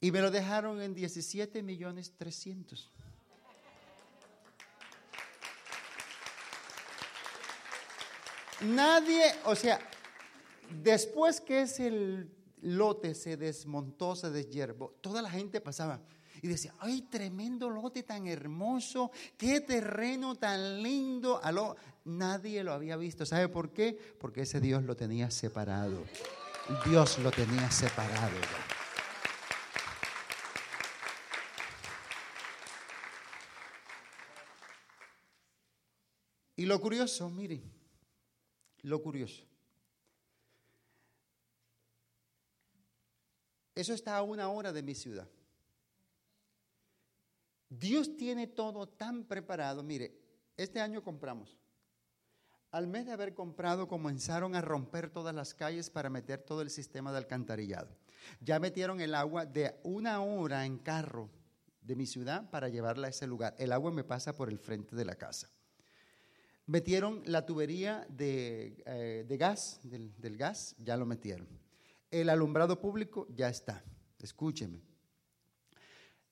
[0.00, 2.92] Y me lo dejaron en 17 millones 300.
[8.60, 9.80] Nadie, o sea,
[10.80, 12.28] después que ese
[12.62, 16.00] lote se desmontó, se deshiervó, toda la gente pasaba
[16.42, 21.42] y decía, ay, tremendo lote tan hermoso, qué terreno tan lindo.
[21.42, 23.26] Aló, nadie lo había visto.
[23.26, 23.98] ¿Sabe por qué?
[24.20, 26.04] Porque ese Dios lo tenía separado.
[26.86, 28.36] Dios lo tenía separado.
[36.56, 37.62] Y lo curioso, miren,
[38.82, 39.44] lo curioso.
[43.74, 45.26] Eso está a una hora de mi ciudad.
[47.70, 49.82] Dios tiene todo tan preparado.
[49.82, 50.12] Mire,
[50.56, 51.56] este año compramos.
[52.72, 56.70] Al mes de haber comprado, comenzaron a romper todas las calles para meter todo el
[56.70, 57.96] sistema de alcantarillado.
[58.40, 61.30] Ya metieron el agua de una hora en carro
[61.80, 63.54] de mi ciudad para llevarla a ese lugar.
[63.58, 65.48] El agua me pasa por el frente de la casa.
[66.66, 71.48] Metieron la tubería de, eh, gas, del, del gas, ya lo metieron.
[72.10, 73.82] El alumbrado público ya está.
[74.18, 74.89] Escúcheme.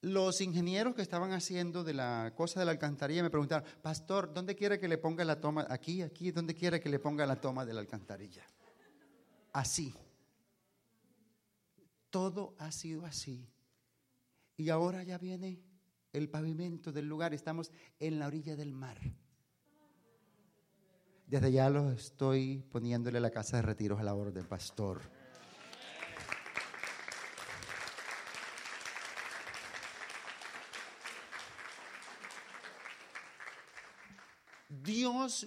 [0.00, 4.54] Los ingenieros que estaban haciendo de la cosa de la alcantarilla me preguntaron, pastor, ¿dónde
[4.54, 5.66] quiere que le ponga la toma?
[5.68, 8.44] Aquí, aquí, ¿dónde quiere que le ponga la toma de la alcantarilla?
[9.52, 9.92] Así.
[12.10, 13.48] Todo ha sido así.
[14.56, 15.60] Y ahora ya viene
[16.12, 17.34] el pavimento del lugar.
[17.34, 18.98] Estamos en la orilla del mar.
[21.26, 25.02] Desde ya lo estoy poniéndole la casa de retiros a la orden, pastor.
[34.88, 35.46] Dios,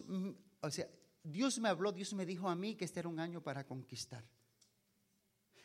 [0.62, 0.88] o sea,
[1.24, 4.24] Dios me habló, Dios me dijo a mí que este era un año para conquistar.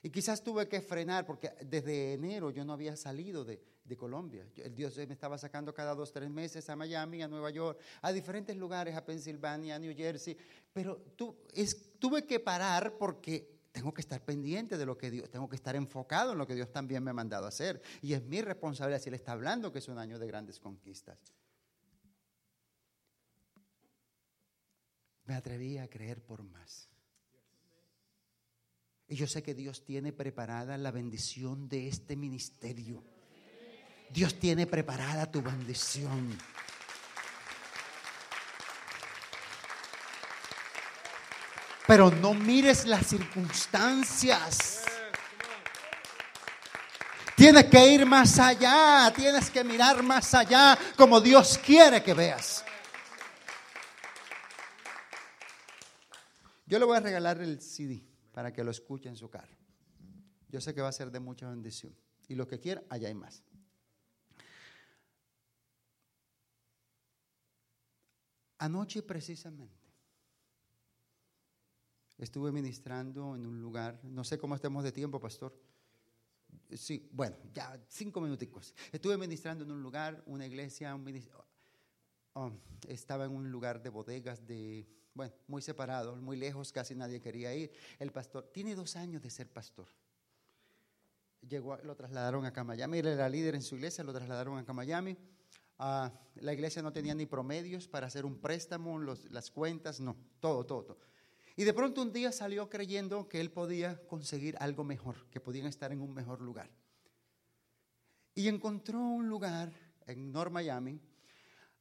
[0.03, 3.61] Y quizás tuve que frenar porque desde enero yo no había salido de,
[3.97, 4.45] Colombia.
[4.57, 8.13] El Dios me estaba sacando cada dos, tres meses a Miami, a Nueva York, a
[8.13, 10.37] diferentes lugares, a Pensilvania, a New Jersey.
[10.73, 10.97] Pero
[11.99, 15.77] tuve que parar porque tengo que estar pendiente de lo que Dios, tengo que estar
[15.77, 17.81] enfocado en lo que Dios también me ha mandado hacer.
[18.03, 21.19] Y es mi responsabilidad si Él está hablando que es un año de grandes conquistas.
[25.27, 26.89] Me atreví a creer por más.
[29.09, 33.05] Y yo sé que Dios tiene preparada la bendición de este ministerio.
[34.11, 36.37] Dios tiene preparada tu bendición.
[41.87, 44.83] Pero no mires las circunstancias.
[47.37, 52.65] Tienes que ir más allá, tienes que mirar más allá como Dios quiere que veas.
[56.67, 59.57] Yo le voy a regalar el CD para que lo escuche en su carro.
[60.49, 61.95] Yo sé que va a ser de mucha bendición.
[62.29, 63.43] Y lo que quiera, allá hay más.
[68.59, 69.87] Anoche precisamente
[72.19, 75.55] estuve ministrando en un lugar, no sé cómo estemos de tiempo, pastor.
[76.75, 78.75] Sí, bueno, ya cinco minuticos.
[78.91, 81.23] Estuve ministrando en un lugar, una iglesia, un
[82.33, 82.51] oh,
[82.89, 87.55] estaba en un lugar de bodegas de bueno, muy separado, muy lejos, casi nadie quería
[87.55, 87.73] ir.
[87.99, 89.89] El pastor tiene dos años de ser pastor.
[91.49, 95.17] Llegó, lo trasladaron a Miami, él era líder en su iglesia, lo trasladaron a Miami.
[95.79, 100.67] Ah, la iglesia no tenía ni promedios para hacer un préstamo, las cuentas, no, todo,
[100.67, 100.99] todo, todo.
[101.57, 105.67] Y de pronto un día salió creyendo que él podía conseguir algo mejor, que podían
[105.67, 106.69] estar en un mejor lugar.
[108.35, 109.73] Y encontró un lugar
[110.07, 111.01] en North Miami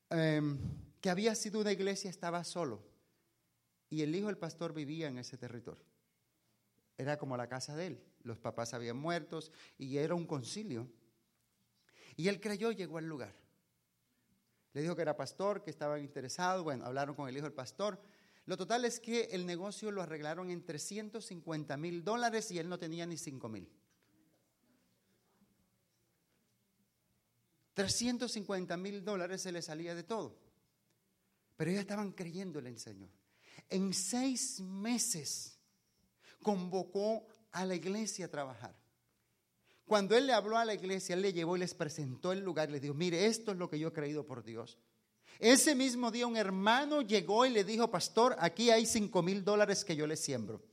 [0.10, 0.58] em,
[1.02, 2.95] que había sido una iglesia, estaba solo
[3.90, 5.84] y el hijo del pastor vivía en ese territorio.
[6.98, 8.04] Era como la casa de él.
[8.24, 10.88] Los papás habían muertos y era un concilio.
[12.16, 13.36] Y él creyó y llegó al lugar.
[14.74, 16.64] Le dijo que era pastor, que estaban interesados.
[16.64, 18.00] Bueno, hablaron con el hijo del pastor.
[18.46, 22.78] Lo total es que el negocio lo arreglaron en 350 mil dólares y él no
[22.78, 23.70] tenía ni 5 mil.
[27.74, 30.38] 350 mil dólares se le salía de todo.
[31.58, 33.10] Pero ellos estaban creyéndole en Señor.
[33.70, 35.58] En seis meses
[36.42, 38.76] convocó a la iglesia a trabajar.
[39.86, 42.70] Cuando él le habló a la iglesia, él le llevó y les presentó el lugar
[42.72, 44.80] les dijo, mire, esto es lo que yo he creído por Dios.
[45.40, 49.84] Ese mismo día un hermano llegó y le dijo, pastor, aquí hay cinco mil dólares
[49.84, 50.64] que yo le siembro.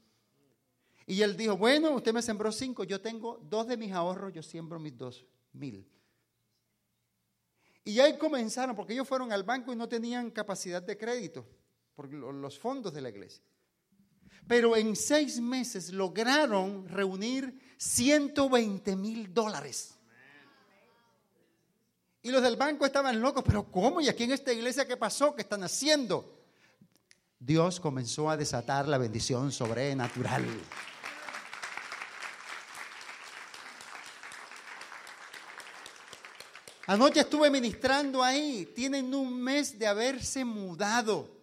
[1.06, 4.42] Y él dijo, bueno, usted me sembró cinco, yo tengo dos de mis ahorros, yo
[4.42, 5.86] siembro mis dos mil.
[7.84, 11.44] Y ahí comenzaron, porque ellos fueron al banco y no tenían capacidad de crédito,
[12.10, 13.42] los fondos de la iglesia.
[14.46, 19.98] Pero en seis meses lograron reunir 120 mil dólares.
[22.22, 24.00] Y los del banco estaban locos, pero ¿cómo?
[24.00, 25.34] ¿Y aquí en esta iglesia qué pasó?
[25.34, 26.44] ¿Qué están haciendo?
[27.38, 30.44] Dios comenzó a desatar la bendición sobrenatural.
[36.86, 38.66] Anoche estuve ministrando ahí.
[38.74, 41.41] Tienen un mes de haberse mudado.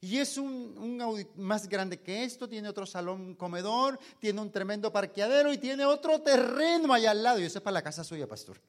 [0.00, 5.52] Y es un, más grande que esto, tiene otro salón comedor, tiene un tremendo parqueadero
[5.52, 7.40] y tiene otro terreno allá al lado.
[7.40, 8.60] Y eso es para la casa suya, pastor.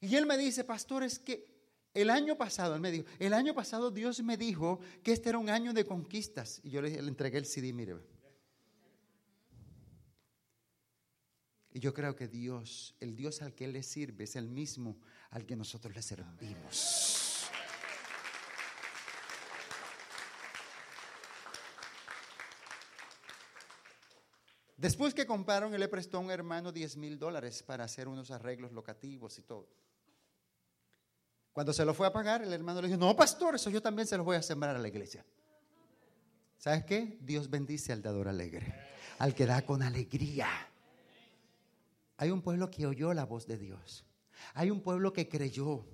[0.00, 1.46] Y él me dice, pastor, es que
[1.94, 5.38] el año pasado, él me dijo, el año pasado Dios me dijo que este era
[5.38, 6.60] un año de conquistas.
[6.62, 7.96] Y yo le, le entregué el CD, mire.
[11.74, 14.98] Y yo creo que Dios, el Dios al que Él le sirve, es el mismo
[15.32, 17.50] al que nosotros le servimos.
[24.76, 28.30] Después que compraron, Él le prestó a un hermano 10 mil dólares para hacer unos
[28.30, 29.68] arreglos locativos y todo.
[31.52, 34.08] Cuando se lo fue a pagar, el hermano le dijo, no, pastor, eso yo también
[34.08, 35.24] se lo voy a sembrar a la iglesia.
[36.58, 37.18] ¿Sabes qué?
[37.20, 38.74] Dios bendice al dador alegre,
[39.18, 40.48] al que da con alegría.
[42.16, 44.04] Hay un pueblo que oyó la voz de Dios.
[44.54, 45.86] Hay un pueblo que creyó.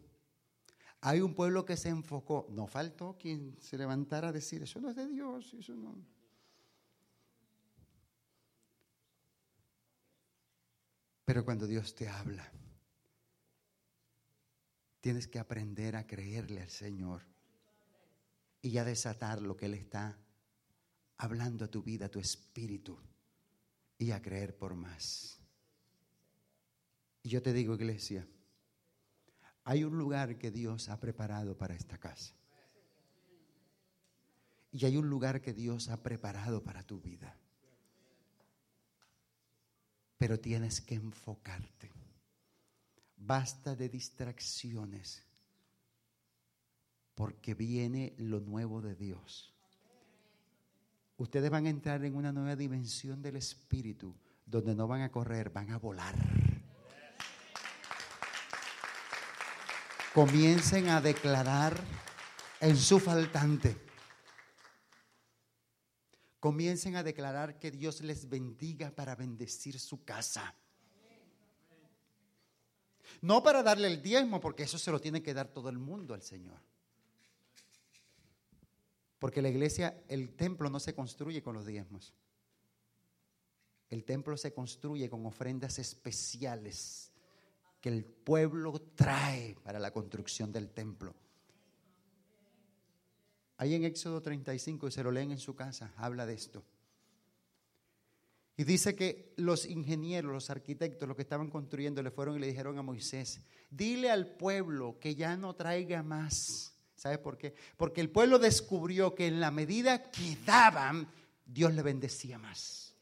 [1.00, 2.46] Hay un pueblo que se enfocó.
[2.50, 5.96] No faltó quien se levantara a decir, eso no es de Dios, eso no.
[11.24, 12.50] Pero cuando Dios te habla,
[15.00, 17.22] tienes que aprender a creerle al Señor
[18.62, 20.18] y a desatar lo que Él está
[21.18, 22.98] hablando a tu vida, a tu espíritu,
[23.98, 25.38] y a creer por más.
[27.22, 28.26] Y yo te digo, iglesia,
[29.68, 32.32] hay un lugar que Dios ha preparado para esta casa.
[34.72, 37.36] Y hay un lugar que Dios ha preparado para tu vida.
[40.16, 41.92] Pero tienes que enfocarte.
[43.18, 45.22] Basta de distracciones.
[47.14, 49.52] Porque viene lo nuevo de Dios.
[51.18, 54.16] Ustedes van a entrar en una nueva dimensión del Espíritu,
[54.46, 56.16] donde no van a correr, van a volar.
[60.14, 61.78] Comiencen a declarar
[62.60, 63.76] en su faltante.
[66.40, 70.54] Comiencen a declarar que Dios les bendiga para bendecir su casa.
[73.20, 76.14] No para darle el diezmo, porque eso se lo tiene que dar todo el mundo
[76.14, 76.60] al Señor.
[79.18, 82.14] Porque la iglesia, el templo no se construye con los diezmos.
[83.90, 87.07] El templo se construye con ofrendas especiales
[87.88, 91.14] el pueblo trae para la construcción del templo.
[93.56, 96.64] Ahí en Éxodo 35, y se lo leen en su casa, habla de esto.
[98.56, 102.48] Y dice que los ingenieros, los arquitectos, los que estaban construyendo, le fueron y le
[102.48, 103.40] dijeron a Moisés,
[103.70, 106.74] dile al pueblo que ya no traiga más.
[106.94, 107.54] ¿Sabes por qué?
[107.76, 111.08] Porque el pueblo descubrió que en la medida que daban,
[111.46, 112.96] Dios le bendecía más.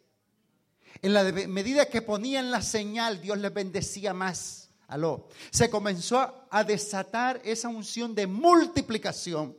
[1.02, 4.65] En la medida que ponían la señal, Dios les bendecía más.
[4.88, 5.28] Aló.
[5.50, 9.56] Se comenzó a desatar esa unción de multiplicación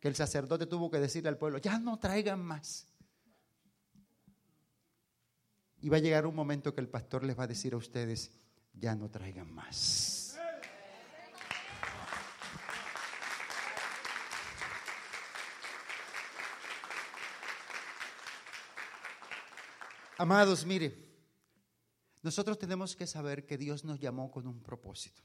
[0.00, 2.86] que el sacerdote tuvo que decirle al pueblo, ya no traigan más.
[5.80, 8.30] Y va a llegar un momento que el pastor les va a decir a ustedes,
[8.72, 10.38] ya no traigan más.
[20.16, 21.03] Amados, mire,
[22.24, 25.22] nosotros tenemos que saber que Dios nos llamó con un propósito.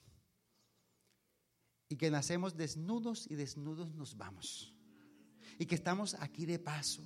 [1.88, 4.76] Y que nacemos desnudos y desnudos nos vamos.
[5.58, 7.02] Y que estamos aquí de paso.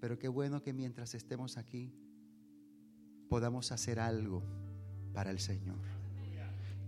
[0.00, 1.92] Pero qué bueno que mientras estemos aquí
[3.28, 4.44] podamos hacer algo
[5.12, 5.80] para el Señor.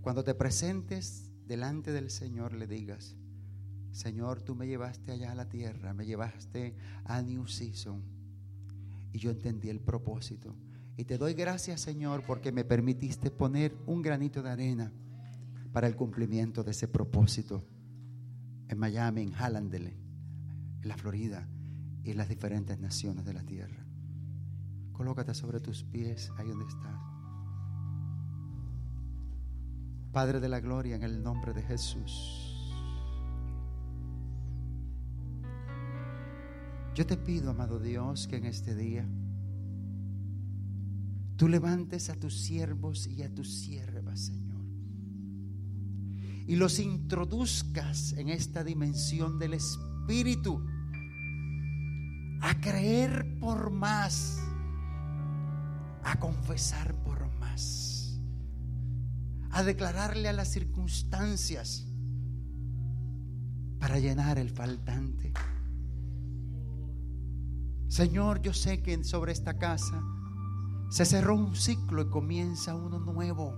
[0.01, 3.17] Cuando te presentes delante del Señor le digas,
[3.91, 8.01] Señor, tú me llevaste allá a la tierra, me llevaste a New Season
[9.13, 10.55] y yo entendí el propósito.
[10.97, 14.93] Y te doy gracias, Señor, porque me permitiste poner un granito de arena
[15.73, 17.63] para el cumplimiento de ese propósito
[18.69, 19.95] en Miami, en Hallandale,
[20.81, 21.47] en la Florida
[22.03, 23.85] y en las diferentes naciones de la tierra.
[24.93, 26.99] Colócate sobre tus pies ahí donde estás.
[30.13, 32.55] Padre de la gloria, en el nombre de Jesús.
[36.95, 39.07] Yo te pido, amado Dios, que en este día
[41.37, 44.65] tú levantes a tus siervos y a tus siervas, Señor.
[46.47, 50.65] Y los introduzcas en esta dimensión del Espíritu
[52.41, 54.39] a creer por más,
[56.05, 58.19] a confesar por más,
[59.51, 61.87] a declararle a las circunstancias
[63.79, 65.33] para llenar el faltante.
[67.89, 70.03] Señor, yo sé que sobre esta casa
[70.89, 73.55] se cerró un ciclo y comienza uno nuevo.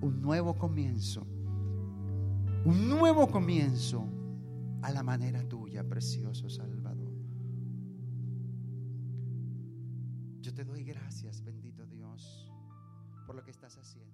[0.00, 1.26] Un nuevo comienzo.
[2.64, 4.08] Un nuevo comienzo
[4.82, 7.12] a la manera tuya, precioso Salvador.
[10.40, 12.50] Yo te doy gracias, bendito Dios,
[13.26, 14.13] por lo que estás haciendo.